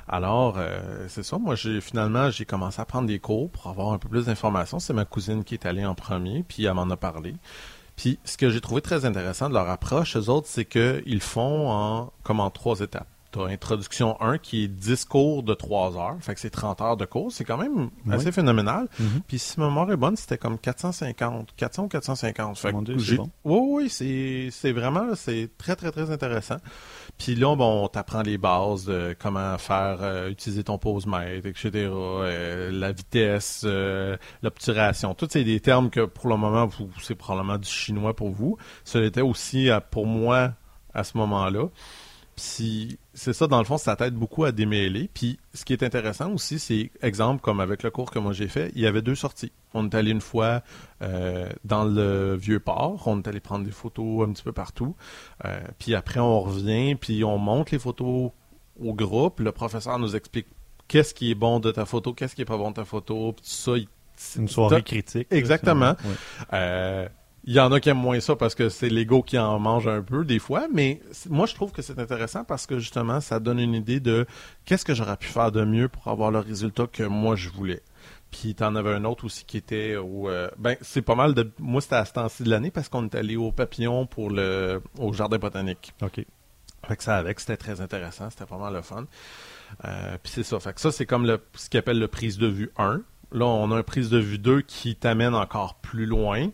[0.08, 1.38] Alors, euh, c'est ça.
[1.38, 4.78] Moi, j'ai finalement, j'ai commencé à prendre des cours pour avoir un peu plus d'informations.
[4.78, 7.34] C'est ma cousine qui est allée en premier, puis elle m'en a parlé.
[7.96, 11.68] Puis, ce que j'ai trouvé très intéressant de leur approche, eux autres, c'est qu'ils font
[11.68, 13.08] en, comme en trois étapes.
[13.32, 16.80] Tu as introduction 1 qui est 10 cours de 3 heures, fait que c'est 30
[16.82, 17.32] heures de cours.
[17.32, 18.14] C'est quand même Oui.
[18.14, 18.88] assez phénoménal.
[19.00, 19.22] Mhm.
[19.26, 22.58] Puis si ma mémoire est bonne, c'était comme 450, 400 ou 450.
[22.58, 23.30] Fait que c'est bon.
[23.44, 26.56] Oui, oui, c'est, vraiment, c'est très, très, très intéressant.
[27.16, 31.70] Puis là, bon, on t'apprend les bases de comment faire, euh, utiliser ton pose-mètre, etc.,
[31.74, 35.14] euh, la vitesse, euh, l'obturation.
[35.14, 38.58] Tous des termes que pour le moment, vous, c'est probablement du chinois pour vous.
[38.84, 40.52] Ça l'était aussi pour moi
[40.94, 41.68] à ce moment-là.
[42.44, 45.08] Puis c'est ça, dans le fond, ça t'aide beaucoup à démêler.
[45.14, 48.48] Puis ce qui est intéressant aussi, c'est, exemple, comme avec le cours que moi j'ai
[48.48, 49.52] fait, il y avait deux sorties.
[49.74, 50.62] On est allé une fois
[51.02, 54.96] euh, dans le vieux port, on est allé prendre des photos un petit peu partout.
[55.44, 58.32] Euh, puis après, on revient, puis on monte les photos
[58.82, 59.38] au groupe.
[59.40, 60.46] Le professeur nous explique
[60.88, 63.32] qu'est-ce qui est bon de ta photo, qu'est-ce qui est pas bon de ta photo,
[63.34, 63.76] puis tout ça.
[63.76, 63.88] il-
[64.36, 65.28] Une soirée critique.
[65.30, 65.90] Exactement.
[66.04, 66.14] ouais.
[66.54, 67.08] euh,
[67.44, 69.88] Il y en a qui aiment moins ça parce que c'est l'ego qui en mange
[69.88, 73.40] un peu des fois, mais moi je trouve que c'est intéressant parce que justement ça
[73.40, 74.26] donne une idée de
[74.64, 77.82] qu'est-ce que j'aurais pu faire de mieux pour avoir le résultat que moi je voulais.
[78.30, 81.50] Puis t'en avais un autre aussi qui était au euh, ben c'est pas mal de
[81.58, 84.80] moi c'était à ce temps-ci de l'année parce qu'on est allé au papillon pour le
[84.98, 85.94] au jardin botanique.
[86.00, 86.24] OK.
[86.86, 89.06] Fait que ça avec, c'était très intéressant, c'était vraiment le fun.
[89.84, 90.58] Euh, puis c'est ça.
[90.58, 93.02] Fait que ça, c'est comme le, ce qu'ils appelle le prise de vue 1.
[93.32, 96.48] Là, on a un prise de vue 2 qui t'amène encore plus loin.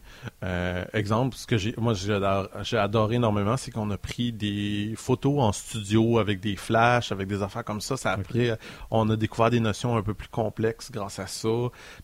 [0.44, 5.40] Euh, exemple, ce que j'ai, moi j'ai adoré, énormément, c'est qu'on a pris des photos
[5.40, 7.96] en studio avec des flashs, avec des affaires comme ça.
[7.96, 8.56] Ça après,
[8.92, 11.48] on a découvert des notions un peu plus complexes grâce à ça.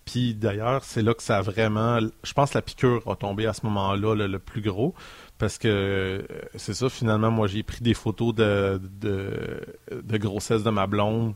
[0.05, 3.47] Puis d'ailleurs, c'est là que ça a vraiment, je pense, que la piqûre a tombé
[3.47, 4.95] à ce moment-là le, plus gros
[5.39, 6.23] parce que euh,
[6.57, 11.35] c'est ça finalement moi j'ai pris des photos de, de grossesse de ma blonde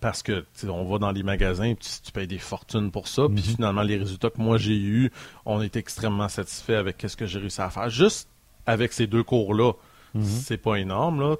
[0.00, 3.26] parce que on va dans les magasins et tu, payes des fortunes pour ça.
[3.26, 3.56] Puis mhm.
[3.56, 5.10] finalement, les résultats que moi j'ai eus,
[5.46, 7.88] on est extrêmement satisfait avec ce que j'ai réussi à faire.
[7.88, 8.28] Juste
[8.66, 9.72] avec ces deux cours-là,
[10.14, 10.22] mhm.
[10.24, 11.20] c'est pas énorme.
[11.20, 11.36] Là.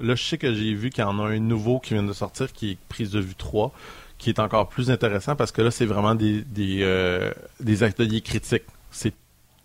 [0.00, 2.12] là, je sais que j'ai vu qu'il y en a un nouveau qui vient de
[2.12, 3.72] sortir qui est prise de vue 3
[4.18, 8.20] qui est encore plus intéressant parce que là, c'est vraiment des, des, euh, des ateliers
[8.20, 8.64] critiques.
[8.90, 9.14] C'est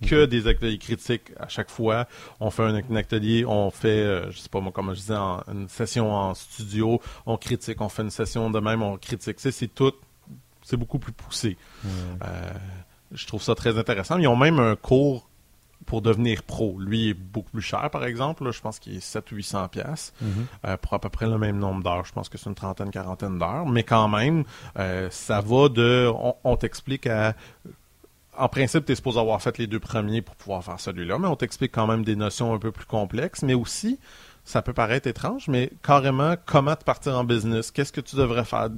[0.02, 2.08] que des ateliers critiques à chaque fois.
[2.39, 5.68] On fait un, atelier, on fait, euh, je sais pas moi, comme je disais, une
[5.70, 9.39] session en studio, on critique, on fait une session de même, on critique.
[9.39, 9.93] c'est tout,
[10.62, 11.58] c'est beaucoup plus poussé.
[11.86, 12.52] Euh,
[13.12, 14.18] je trouve ça très intéressant.
[14.18, 15.28] Ils ont même un cours
[15.86, 16.80] pour devenir pro.
[16.80, 18.52] Lui est beaucoup plus cher, par exemple.
[18.52, 20.28] je pense qu'il est 700-800 pièces mm-hmm.
[20.68, 22.06] euh, pour à peu près le même nombre d'heures.
[22.06, 23.68] Je pense que c'est une trentaine, quarantaine d'heures.
[23.68, 24.46] Mais quand même,
[25.12, 26.12] ça va de...
[26.43, 27.36] on t'explique à
[28.38, 31.28] en principe, tu es supposé avoir fait les deux premiers pour pouvoir faire celui-là, mais
[31.28, 34.00] on t'explique quand même des notions un peu plus complexes, mais aussi,
[34.46, 38.46] ça peut paraître étrange, mais carrément, comment te partir en business, qu'est-ce que tu devrais
[38.46, 38.70] faire,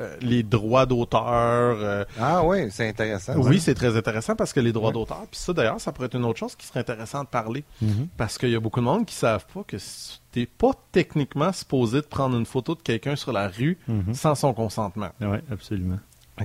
[0.00, 1.22] euh, les droits d'auteur.
[1.22, 3.36] Euh, ah oui, c'est intéressant.
[3.36, 6.16] Oui, c'est très intéressant parce que les droits d'auteur, puis ça d'ailleurs, ça pourrait être
[6.16, 8.08] une autre chose qui serait intéressant de parler, mm-hmm.
[8.16, 9.76] parce qu'il y a beaucoup de monde qui savent pas que
[10.32, 14.14] t'es pas techniquement supposé de prendre une photo de quelqu'un sur la rue mm-hmm.
[14.14, 15.10] sans son consentement.
[15.20, 15.98] Oui, absolument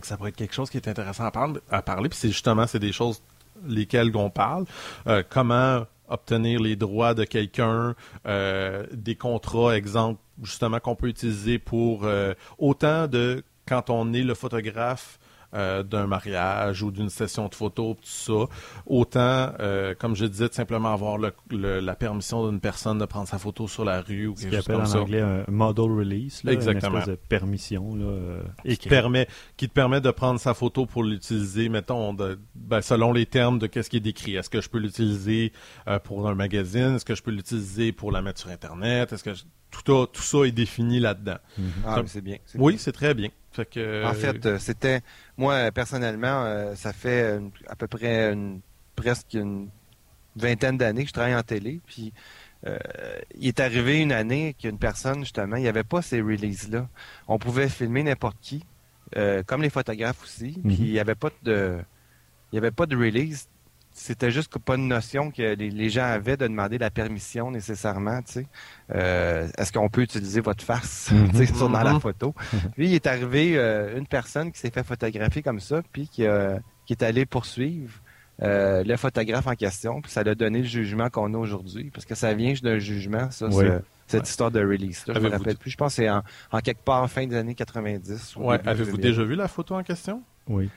[0.03, 2.09] ça pourrait être quelque chose qui est intéressant à, parler, à parler.
[2.09, 3.21] Puis c'est justement, c'est des choses
[3.65, 4.65] lesquelles on parle.
[5.07, 11.59] Euh, comment obtenir les droits de quelqu'un, euh, des contrats, exemple, justement, qu'on peut utiliser
[11.59, 15.19] pour euh, autant de quand on est le photographe
[15.57, 18.45] euh, d'un mariage ou d'une session de photo, tout ça.
[18.85, 23.39] Autant, euh, comme je disais, de simplement avoir la permission d'une personne de prendre sa
[23.39, 27.03] photo sur la rue ou quelque chose comme en anglais un model release, Exactement.
[27.05, 31.03] une permission là, euh, qui, te permet, qui te permet de prendre sa photo pour
[31.03, 34.35] l'utiliser, mettons, ben, selon les termes de qu'est-ce qui est décrit.
[34.35, 35.53] Est-ce que je peux l'utiliser
[36.03, 36.95] pour un magazine?
[36.95, 39.11] Est-ce que je peux l'utiliser pour la mettre sur Internet?
[39.11, 39.31] Est-ce que
[39.71, 41.37] tout, tout ça est défini là-dedans?
[41.59, 41.63] Mm-hmm.
[41.85, 42.37] Ah, c'est bien.
[42.55, 43.29] Oui, c'est très bien.
[44.05, 45.01] En fait, euh, c'était
[45.37, 48.35] moi personnellement, euh, ça fait à peu près
[48.95, 49.69] presque une
[50.35, 51.81] vingtaine d'années que je travaille en télé.
[51.85, 52.13] Puis
[52.65, 52.77] euh,
[53.35, 56.87] il est arrivé une année qu'une personne justement, il n'y avait pas ces releases là.
[57.27, 58.63] On pouvait filmer n'importe qui,
[59.45, 60.59] comme les photographes aussi.
[60.63, 60.85] Puis mhm.
[60.85, 61.77] il n'y avait pas de,
[62.51, 63.49] il y avait pas de release
[63.97, 68.21] c'était juste pas une notion que les, gens avaient de demander la permission nécessairement.
[68.21, 68.45] Tu sais.
[68.93, 71.45] Euh, est-ce qu'on peut utiliser votre face mhm.
[71.47, 71.99] sur, dans la mhm.
[71.99, 72.35] photo?
[72.75, 76.25] Puis il est arrivé euh, une personne qui s'est fait photographier comme ça, puis qui,
[76.85, 77.91] qui est allé poursuivre
[78.43, 82.05] euh, le photographe en question, puis ça a donné le jugement qu'on a aujourd'hui, parce
[82.05, 83.49] que ça vient d'un jugement, ça,
[84.05, 85.07] cette histoire de release.
[85.07, 85.71] Là, je me rappelle plus.
[85.71, 86.21] Je pense que c'est en,
[86.63, 88.35] quelque part en fin des années 90.
[88.37, 88.59] Ouais.
[88.65, 90.21] Avez-vous déjà vu la photo en question?
[90.47, 90.69] Oui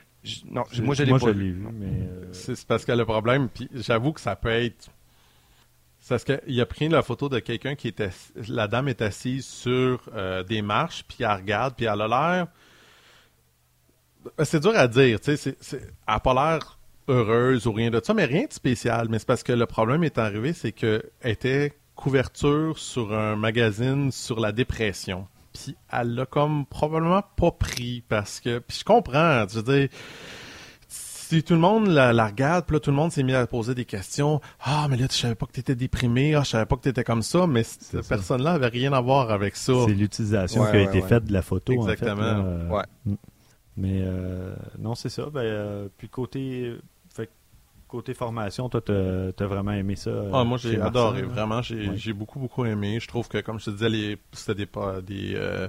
[0.49, 1.53] non, moi je l'ai pas vu.
[1.73, 4.89] mais euh, C'est parce que le problème, puis j'avoue que ça peut être.
[5.99, 8.09] C'est parce qu'il a pris la photo de quelqu'un qui était.
[8.47, 12.47] La dame est assise sur euh, des marches, puis elle regarde, puis elle a l'air.
[14.43, 15.57] C'est dur à dire, tu sais.
[15.71, 19.07] Elle n'a pas l'air heureuse ou rien de ça, mais rien de spécial.
[19.09, 24.11] Mais c'est parce que le problème est arrivé, c'est qu'elle était couverture sur un magazine
[24.11, 29.45] sur la dépression puis elle l'a comme probablement pas pris parce que puis je comprends,
[29.47, 29.89] je veux dire
[31.31, 33.73] si tout le monde la, regarde, puis là, tout le monde s'est mis à poser
[33.73, 34.41] des questions.
[34.59, 36.35] Ah, mais là, tu savais pas que tu étais déprimé.
[36.35, 37.47] Ah, je savais pas que tu étais comme ça.
[37.47, 39.71] Mais cette personne-là avait rien à voir avec ça.
[39.85, 41.71] C'est l'utilisation qui a été faite de la photo.
[41.71, 42.11] Exactement.
[42.11, 42.83] En fait, euh, ouais.
[43.05, 43.13] Mm.
[43.77, 45.29] Mais euh, non, c'est ça.
[45.31, 46.75] Ben, euh, puis côté
[47.91, 50.11] côté formation, toi, tu as, vraiment aimé ça?
[50.33, 51.23] Ah, moi, j'ai adoré.
[51.23, 52.99] Vraiment, j'ai beaucoup, beaucoup aimé.
[52.99, 54.69] Je trouve que, comme je te disais, c'était des,
[55.03, 55.67] des, euh,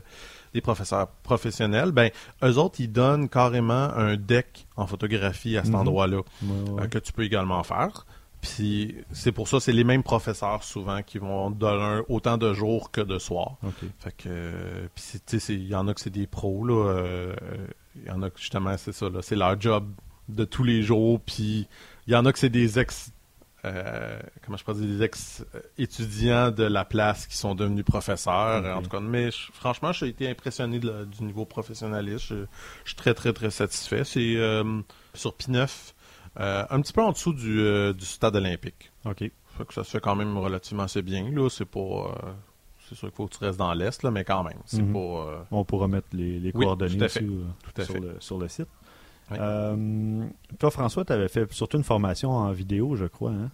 [0.55, 1.91] des professeurs professionnels.
[1.91, 2.11] Ben,
[2.45, 5.81] eux autres, ils donnent carrément un deck en photographie à cet mhm.
[5.81, 8.07] endroit-là euh, que tu peux également faire.
[8.41, 12.91] Puis c'est pour ça, c'est les mêmes professeurs souvent qui vont donner autant de jours
[12.91, 13.57] que de soirs.
[14.01, 16.89] Fait que, puis il y en a que c'est des pros là.
[16.89, 17.37] Euh,
[17.95, 19.87] il y en a que justement c'est ça là, c'est leur job
[20.29, 21.21] de tous les jours.
[21.21, 21.69] Puis
[22.07, 23.13] il y en a que c'est des ex.
[23.65, 28.77] Euh, comment je peux dire, des ex-étudiants de la place qui sont devenus professeurs.
[28.77, 32.27] En tout cas, mais franchement, j'ai été impressionné du niveau professionnaliste.
[32.29, 32.45] Je,
[32.85, 34.03] suis très, très, très satisfait.
[34.05, 34.81] C'est euh,
[35.15, 35.93] sur P9.
[36.41, 38.91] Euh, un petit peu en dessous du, du stade olympique.
[39.05, 39.19] OK.
[39.19, 41.31] Fait que ça se fait quand même relativement assez bien.
[41.31, 42.33] Là, c'est euh,
[42.89, 44.59] c'est sûr qu'il faut que tu restes dans l'est, là, mais quand même.
[44.65, 44.97] C'est Mhm.
[44.97, 47.25] euh, On pourra mettre les, les Oui, coordonnées tout à aussi, fait.
[47.27, 48.01] Tout à sur, fait.
[48.01, 48.67] le, sur le site.
[49.31, 49.39] Oui.
[49.41, 50.25] Euh,
[50.59, 53.31] toi, François, tu avais fait surtout une formation en vidéo, je crois.
[53.31, 53.51] Hein?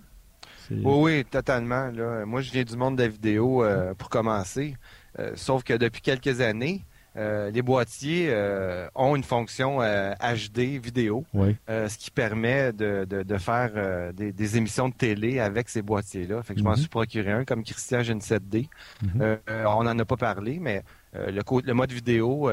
[0.70, 1.90] Oui, oui, totalement.
[1.90, 2.26] Là.
[2.26, 4.76] Moi, je viens du monde de la vidéo euh, pour commencer.
[5.18, 6.84] Euh, sauf que depuis quelques années,
[7.18, 11.56] euh, les boîtiers euh, ont une fonction euh, HD vidéo, Oui.
[11.68, 15.82] euh, ce qui permet de, de, de faire des, des émissions de télé avec ces
[15.82, 16.42] boîtiers-là.
[16.44, 16.76] Fait que je m'en Mhm.
[16.76, 18.68] suis procuré un comme Christian Gen 7D.
[19.02, 19.38] Mhm.
[19.66, 20.82] On n'en a pas parlé, mais
[21.14, 22.48] le, mode vidéo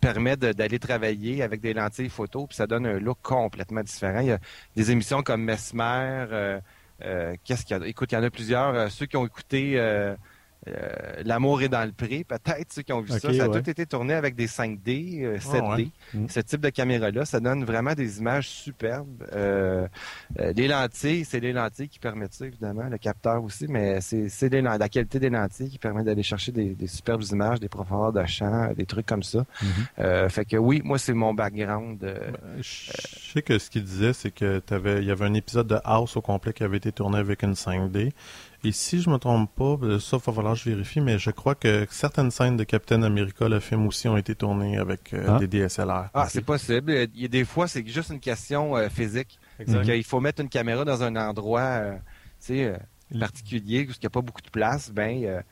[0.00, 4.20] permet d'aller travailler avec des lentilles photo, puis ça donne un look complètement différent.
[4.20, 4.38] Il y a
[4.76, 6.26] des émissions comme Mesmer,
[7.44, 7.86] qu'est-ce qu'il y a?
[7.86, 8.90] Écoute, il y en a plusieurs.
[8.90, 9.78] Ceux qui ont écouté
[10.68, 13.20] euh, euh, L'amour est dans le pré, peut-être ceux qui ont vu ça.
[13.20, 13.60] Ça a ouais.
[13.62, 15.60] tout été tourné avec des 5D, euh, 7D.
[15.62, 15.88] Ah ouais.
[16.14, 16.28] Mm.
[16.28, 19.24] Ce type de caméra-là, ça donne vraiment des images superbes.
[19.32, 19.86] Euh,
[20.40, 24.28] euh, les lentilles, c'est les lentilles qui permettent ça, évidemment, le capteur aussi, mais c'est
[24.50, 28.24] la qualité des lentilles qui permet d'aller chercher des, des superbes images, des profondeurs de
[28.26, 29.44] champ, des trucs comme ça.
[29.62, 29.68] Mhm.
[29.98, 32.02] Euh, fait que oui, moi, c'est mon background.
[32.04, 32.90] euh, Ben, je
[33.32, 34.62] sais que ce qu'il disait, c'est que
[34.98, 37.54] il y avait un épisode de House au complet qui avait été tourné avec une
[37.54, 38.12] 5D.
[38.64, 41.18] Et si je me trompe pas, euh, ça, il va falloir que je vérifie, mais
[41.18, 45.12] je crois que certaines scènes de Captain America, le film aussi, ont été tournées avec
[45.12, 45.38] euh, Ah.
[45.38, 46.08] des DSLR.
[46.14, 46.92] Ah, c'est possible.
[47.14, 49.38] Il y a des fois, c'est juste une question euh, physique.
[49.58, 52.00] Il faut mettre une caméra dans un endroit euh, tu
[52.38, 54.90] sais, euh, particulier où il n'y a pas beaucoup de place.
[54.90, 55.42] Ben,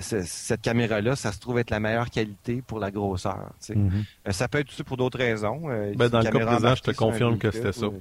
[0.00, 3.52] ce- cette caméra-là, ça se trouve être la meilleure qualité pour la grosseur.
[3.60, 3.74] tu sais.
[3.76, 4.04] Mhm.
[4.26, 5.62] Euh, ça peut être aussi pour d'autres raisons.
[5.70, 7.86] euh, Ben, dans le cas présent, je te confirme que c'était ça.
[7.86, 8.00] ou-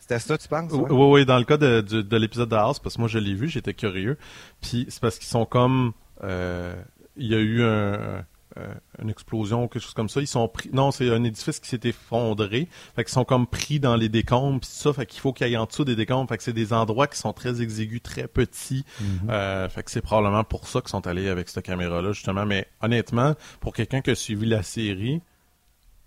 [0.00, 0.72] C'était ça, tu penses?
[0.72, 0.86] Oui, ouais?
[0.90, 3.18] oui, oui, dans le cas de, du- de l'épisode de House, parce que moi je
[3.18, 4.18] l'ai vu, j'étais curieux.
[4.60, 5.92] Puis c'est parce qu'ils sont comme.
[6.24, 6.74] euh,
[7.16, 8.24] il y a eu un,
[8.56, 10.20] euh, une explosion ou quelque chose comme ça.
[10.20, 10.70] Ils sont pris.
[10.72, 12.68] Non, c'est un édifice qui s'est effondré.
[12.94, 14.60] Fait qu'ils sont comme pris dans les décombres.
[14.60, 16.28] Puis ça, fait qu'il faut qu'il y ait en dessous des décombres.
[16.28, 18.84] Fait que c'est des endroits qui sont très exigus, très petits.
[19.00, 19.30] Mhm.
[19.30, 22.46] Euh, fait que c'est probablement pour ça qu'ils sont allés avec cette caméra-là, justement.
[22.46, 25.20] Mais honnêtement, pour quelqu'un qui a suivi la série,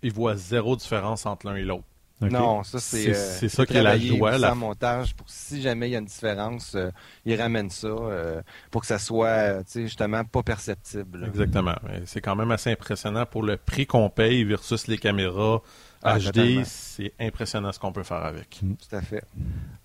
[0.02, 1.84] il voit zéro différence entre l'un et l'autre.
[2.30, 5.88] Non, ça c'est C'est- euh, c'est ça qui est la joie, montage pour si jamais
[5.88, 6.90] il y a une différence, euh,
[7.24, 11.20] ils ramènent ça euh, pour que ça soit euh, tu sais, justement pas perceptible.
[11.20, 11.26] là.
[11.26, 11.74] Exactement.
[12.04, 15.62] C'est quand même assez impressionnant pour le prix qu'on paye versus les caméras
[16.02, 16.24] Ah, HD.
[16.26, 16.62] totalement.
[16.64, 18.60] C'est impressionnant ce qu'on peut faire avec.
[18.60, 19.22] Tout à fait.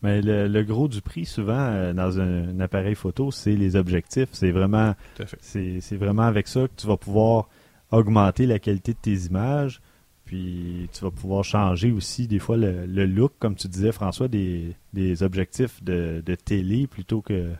[0.01, 4.29] Mais le, le gros du prix, souvent, dans un, un appareil photo, c'est les objectifs.
[4.31, 4.93] C'est vraiment,
[5.41, 7.47] c'est vraiment avec ça que tu vas pouvoir
[7.91, 9.81] augmenter la qualité de tes images.
[10.27, 14.27] Puis tu vas pouvoir changer aussi des fois le, le look, comme tu disais François,
[14.27, 17.53] des, des objectifs de, de télé plutôt que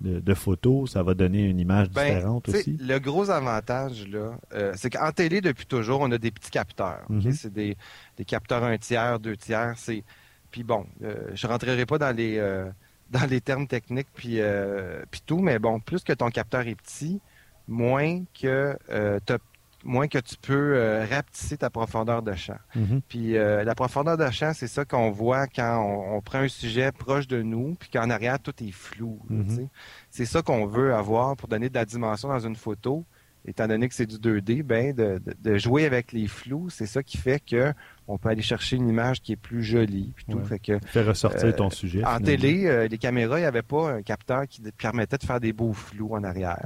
[0.00, 0.86] de, de photo.
[0.86, 2.78] Ça va donner une image Ben, différente tu aussi.
[2.80, 7.04] Le gros avantage, là, euh, c'est qu'en télé, depuis toujours, on a des petits capteurs.
[7.08, 7.32] Mhm.
[7.32, 7.76] C'est des,
[8.16, 9.74] des capteurs un tiers, deux tiers.
[9.76, 10.04] C'est...
[10.52, 12.70] Puis bon, euh, je rentrerai pas dans les, euh,
[13.10, 16.74] dans les termes techniques puis, euh, puis tout, mais bon, plus que ton capteur est
[16.76, 17.20] petit,
[17.66, 19.38] moins que, euh, t'as-
[19.84, 22.58] moins que tu peux euh, rapetisser ta profondeur de champ.
[22.74, 23.00] Mhm.
[23.08, 26.48] Puis euh, la profondeur de champ, c'est ça qu'on voit quand on, on prend un
[26.48, 29.20] sujet proche de nous, puis qu'en arrière, tout est flou.
[29.28, 29.68] Mhm.
[30.10, 33.04] C'est ça qu'on veut avoir pour donner de la dimension dans une photo.
[33.44, 36.86] Étant donné que c'est du 2D, ben de, de- de jouer avec les flous, c'est
[36.86, 37.72] ça qui fait que
[38.06, 40.12] on peut aller chercher une image qui est plus jolie.
[40.14, 40.38] Puis tout.
[40.38, 40.44] Ouais.
[40.44, 42.04] Fait que Faire ressortir Euh, ton sujet.
[42.04, 42.24] en finalement.
[42.26, 45.72] télé, les caméras, il n'y avait pas un capteur qui permettait de faire des beaux
[45.72, 46.60] flous en arrière.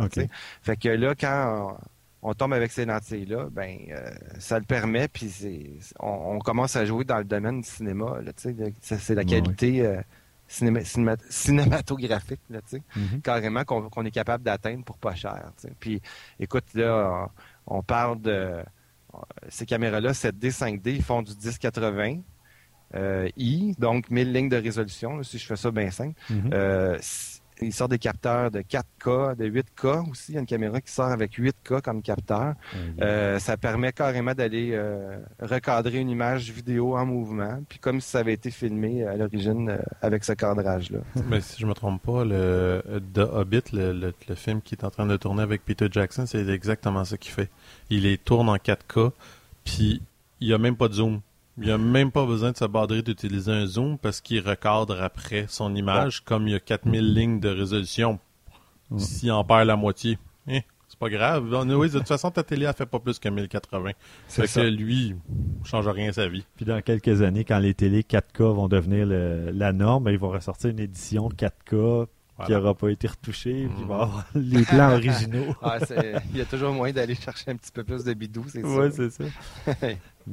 [0.60, 1.78] Fait que là, quand
[2.28, 5.70] on, tombe avec ces lentilles-là, ben euh, ça le permet, puis c'est,
[6.00, 8.18] on, on commence à jouer dans le domaine du cinéma.
[8.80, 10.00] C'est, la Ouais, qualité euh,
[10.48, 12.60] cinéma- cinéma- cinématographique, là,
[13.22, 15.50] carrément qu'on, est capable d'atteindre pour pas cher.
[15.80, 16.00] Puis
[16.40, 17.28] écoute, là,
[17.66, 18.62] on, on parle de euh,
[19.48, 22.18] ces caméras-là, 7D, 5D, ils font du 1080.
[22.94, 26.14] euh, I, donc 1000 lignes de résolution, là, si je fais ça bien simple.
[26.52, 30.32] Euh, s- il sort des capteurs de 4K, de 8K aussi.
[30.32, 32.54] Il y a une caméra qui sort avec 8K comme capteur.
[33.00, 38.10] Euh, ça permet carrément d'aller euh, recadrer une image vidéo en mouvement, puis comme si
[38.10, 40.98] ça avait été filmé à l'origine euh, avec ce cadrage-là.
[41.28, 42.82] Mais si je me trompe pas, le
[43.14, 46.24] The Hobbit, le, le- le film qui est en train de tourner avec Peter Jackson,
[46.26, 47.48] c'est exactement ça qu'il fait.
[47.90, 49.12] Il les tourne en 4K,
[49.64, 50.02] puis
[50.40, 51.20] il n'y a même pas de zoom.
[51.58, 55.00] Il n'y a même pas besoin de se badrer d'utiliser un zoom parce qu'il recadre
[55.02, 58.18] après son image comme il y a 4000 lignes de résolution.
[58.90, 58.98] Ouais.
[59.00, 61.44] S'il en perd la moitié, eh, c'est pas grave.
[61.76, 63.90] Oui, de toute façon, ta télé, elle fait pas plus que 1080.
[64.28, 66.44] C'est que lui, il change rien à sa vie.
[66.56, 70.18] Puis dans quelques années, quand les télés 4K vont devenir le- la norme, ben, ils
[70.18, 72.06] vont ressortir une édition 4K
[72.44, 75.54] qui n'aura pas été retouché, puis il va avoir les plans originaux.
[75.62, 75.78] Ah,
[76.30, 78.68] il y a toujours moyen d'aller chercher un petit peu plus de bidou, c'est ça.
[78.68, 79.24] Oui, c'est ça.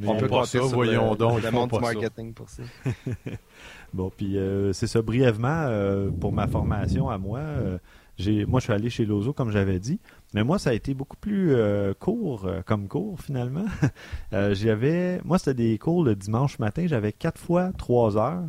[0.05, 1.41] on peut pas ça, voyons donc.
[1.43, 2.63] Le monde du marketing pour ça.
[3.93, 7.77] bon, puis euh, c'est ça, brièvement, euh, pour ma formation à moi, euh,
[8.17, 9.99] j'ai, moi je suis allé chez Lozo, comme j'avais dit,
[10.33, 11.55] mais moi ça a été beaucoup plus
[11.99, 13.65] court comme cours finalement.
[14.31, 18.43] j'avais, moi c'était des cours le dimanche matin, j'avais quatre fois trois heures.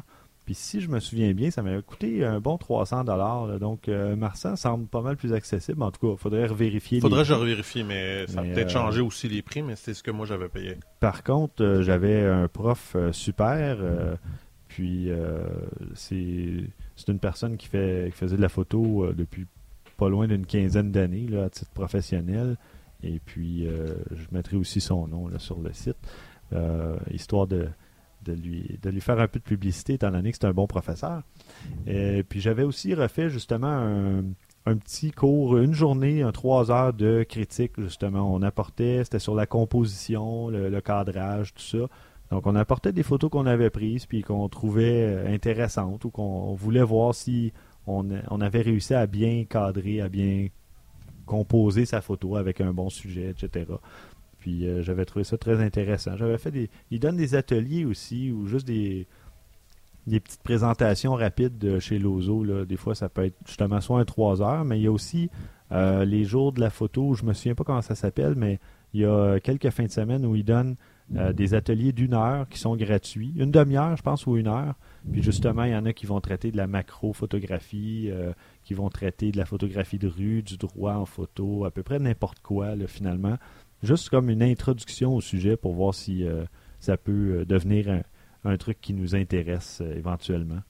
[0.45, 3.59] Puis si je me souviens bien, ça m'a coûté un bon 300 dollars.
[3.59, 5.83] Donc euh, Marsan semble pas mal plus accessible.
[5.83, 7.01] En tout cas, il faudrait revérifier.
[7.01, 9.95] Faudrait que je revérifie, mais ça a peut-être euh, changé aussi les prix, mais c'est
[9.95, 10.77] ce que moi j'avais payé.
[11.01, 13.79] Par contre, euh, j'avais un prof super.
[14.69, 15.09] puis
[15.95, 19.47] c'est une personne qui fait qui faisait de la photo depuis
[19.97, 22.59] pas loin d'une quinzaine d'années à titre professionnel.
[23.03, 23.67] Et puis
[24.11, 25.97] je mettrai aussi son nom là, sur le site,
[27.11, 27.69] histoire de
[28.25, 28.33] de
[28.91, 31.23] lui, faire un peu de publicité, étant donné que c'est un bon professeur.
[31.87, 34.25] Et puis j'avais aussi refait justement
[34.67, 38.35] un, petit cours, une journée, un trois heures de critique, justement.
[38.35, 41.87] On apportait, c'était sur la composition, le, cadrage, tout ça.
[42.31, 46.83] Donc on apportait des photos qu'on avait prises, puis qu'on trouvait intéressantes, ou qu'on voulait
[46.83, 47.53] voir si
[47.87, 50.49] on avait réussi à bien cadrer, à bien
[51.25, 53.67] composer sa photo avec un bon sujet, etc.
[54.45, 56.19] Puis euh, j'avais trouvé ça très intéressant.
[56.19, 56.69] J'avais fait des.
[56.91, 59.07] Ils donnent des ateliers aussi, ou juste des,
[60.07, 62.45] petites présentations rapides de chez Lozo.
[62.67, 65.31] Des fois, ça peut être justement soit un 3 heures, mais il y a aussi
[65.73, 67.15] euh, les jours de la photo.
[67.15, 68.61] Je me souviens pas comment ça s'appelle, mais
[68.93, 70.77] il y a quelques fins de semaine où ils donnent
[71.17, 73.33] euh, des ateliers d'une heure qui sont gratuits.
[73.37, 74.75] Une demi-heure, je pense, ou une heure.
[75.11, 78.11] Puis justement, il y en a qui vont traiter de la macro-photographie,
[78.63, 81.99] qui vont traiter de la photographie de rue, du droit en photo, à peu près
[81.99, 83.39] n'importe quoi, finalement
[83.85, 86.45] juste comme une introduction au sujet pour voir si euh,
[86.81, 88.03] ça peut euh, devenir
[88.45, 90.63] un, truc qui nous intéresse euh, éventuellement.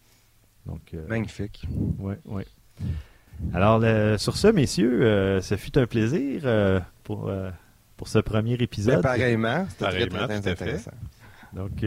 [0.66, 1.66] Donc, Magnifique.
[1.98, 2.42] Oui, oui.
[3.52, 3.82] Alors,
[4.18, 6.42] sur ce, messieurs, ça fut un plaisir
[7.02, 7.30] pour,
[7.98, 8.96] pour ce premier épisode.
[8.96, 10.92] Ben, pareillement, c'était très, très intéressant.
[11.52, 11.84] Donc,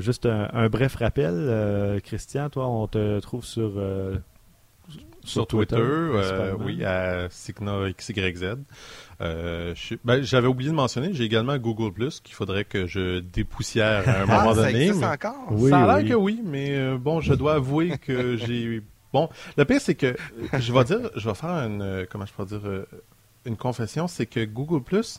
[0.00, 2.02] juste un, bref rappel.
[2.04, 3.80] Christian, toi, on te trouve sur
[5.24, 6.10] sur, Twitter,
[6.60, 8.56] oui, à SignaXYZ.
[9.20, 14.08] Euh, ben, j'avais oublié de mentionner, j'ai également Google Plus qu'il faudrait que je dépoussière
[14.08, 14.92] à un moment ah, donné.
[14.92, 15.46] Ça encore?
[15.50, 18.82] Oui, ça a l'air que oui, mais euh, bon, je dois avouer que j'ai.
[19.12, 20.16] Bon, le pire c'est que
[20.58, 22.60] je vais dire, je vais faire une, euh, comment je peux dire,
[23.44, 25.18] une confession, c'est que Google Plus.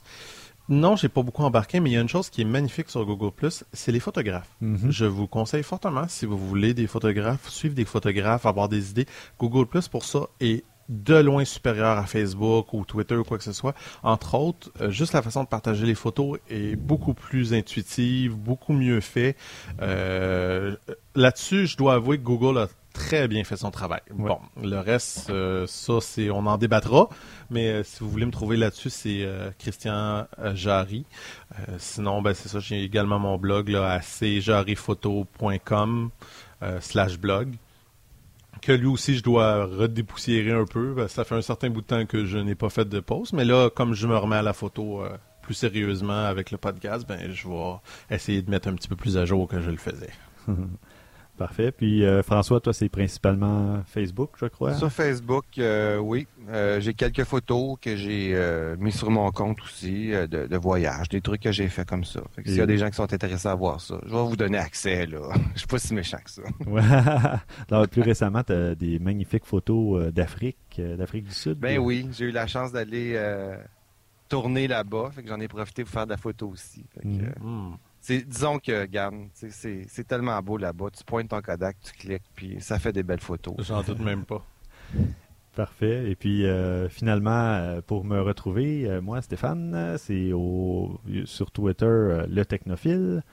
[0.69, 3.03] Non, j'ai pas beaucoup embarqué, mais il y a une chose qui est magnifique sur
[3.03, 3.31] Google
[3.73, 4.55] c'est les photographes.
[4.61, 4.91] Mm-hmm.
[4.91, 9.07] Je vous conseille fortement, si vous voulez des photographes, suivre des photographes, avoir des idées,
[9.39, 13.53] Google pour ça est de loin supérieur à Facebook ou Twitter ou quoi que ce
[13.53, 13.75] soit.
[14.03, 18.73] Entre autres, euh, juste la façon de partager les photos est beaucoup plus intuitive, beaucoup
[18.73, 19.37] mieux fait.
[19.81, 20.75] Euh,
[21.15, 23.99] Là-dessus, je dois avouer que Google a très bien fait son travail.
[24.11, 27.09] Bon, le reste, euh, ça, c'est, on en débattra.
[27.49, 29.27] Mais euh, si vous voulez me trouver là-dessus, c'est
[29.59, 31.05] Christian Jarry.
[31.77, 32.59] sinon, ben c'est ça.
[32.59, 36.09] J'ai également mon blog là à cjariPhoto.com
[36.79, 37.55] slash blog
[38.61, 41.07] que lui aussi je dois redépoussiérer un peu.
[41.07, 43.45] Ça fait un certain bout de temps que je n'ai pas fait de pause, mais
[43.45, 47.31] là, comme je me remets à la photo euh, plus sérieusement avec le podcast, ben
[47.31, 50.11] je vais essayer de mettre un petit peu plus à jour que je le faisais.
[51.39, 51.71] Parfait.
[51.71, 54.73] Puis euh, François, toi, c'est principalement Facebook, je crois.
[54.73, 56.27] Sur Facebook, euh, oui.
[56.49, 58.35] Euh, j'ai quelques photos que j'ai
[58.77, 62.19] mis sur mon compte aussi de, de voyage, des trucs que j'ai fait comme ça.
[62.45, 64.57] S'il y a des gens qui sont intéressés à voir ça, je vais vous donner
[64.57, 65.29] accès là.
[65.53, 66.41] je suis pas si méchant que ça.
[67.71, 67.87] Ouais.
[67.87, 71.57] plus récemment, tu as des magnifiques photos d'Afrique, d'Afrique du Sud.
[71.57, 73.17] Ben oui, j'ai eu la chance d'aller
[74.27, 76.83] tourner là-bas, fait que j'en ai profité pour faire de la photo aussi.
[77.03, 77.33] Mhm.
[77.41, 77.75] Hmm
[78.07, 80.87] disons que, Gann, c'est tellement beau là-bas.
[80.95, 83.55] Tu pointes ton Kodak, tu cliques, puis ça fait des belles photos.
[83.59, 84.45] J'en doute même pas.
[85.55, 86.09] Parfait.
[86.09, 90.31] Et puis euh, finalement, euh, pour me retrouver, euh, moi, Stéphane, c'est
[91.25, 93.23] sur Twitter le Technophile.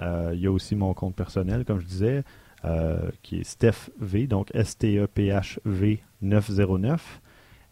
[0.00, 2.24] Il y a aussi mon compte personnel, comme je disais,
[3.22, 7.20] qui est StephV, donc S-T-E-P-H-V 909.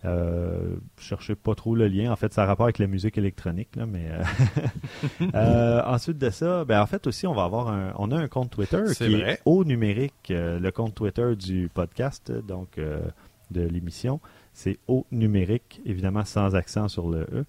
[0.06, 2.12] Euh, cherchez pas trop le lien.
[2.12, 4.22] En fait, ça a rapport avec la musique électronique, là, mais euh,
[5.34, 8.28] euh, ensuite de ça, ben en fait aussi, on va avoir un, on a un
[8.28, 14.20] compte Twitter qui est au numérique, le compte Twitter du podcast, donc de l'émission,
[14.52, 17.44] c'est au numérique, évidemment sans accent sur le e.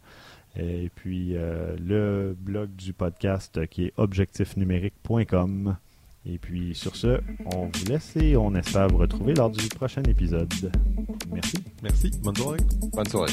[0.59, 5.77] Et puis le blog du podcast qui est objectifnumérique.com.
[6.29, 10.03] Et puis sur ce, on vous laisse et on espère vous retrouver lors du prochain
[10.03, 10.53] épisode.
[11.31, 11.57] Merci.
[11.81, 12.11] Merci.
[12.21, 12.59] Bonne soirée.
[12.93, 13.31] Bonne soirée.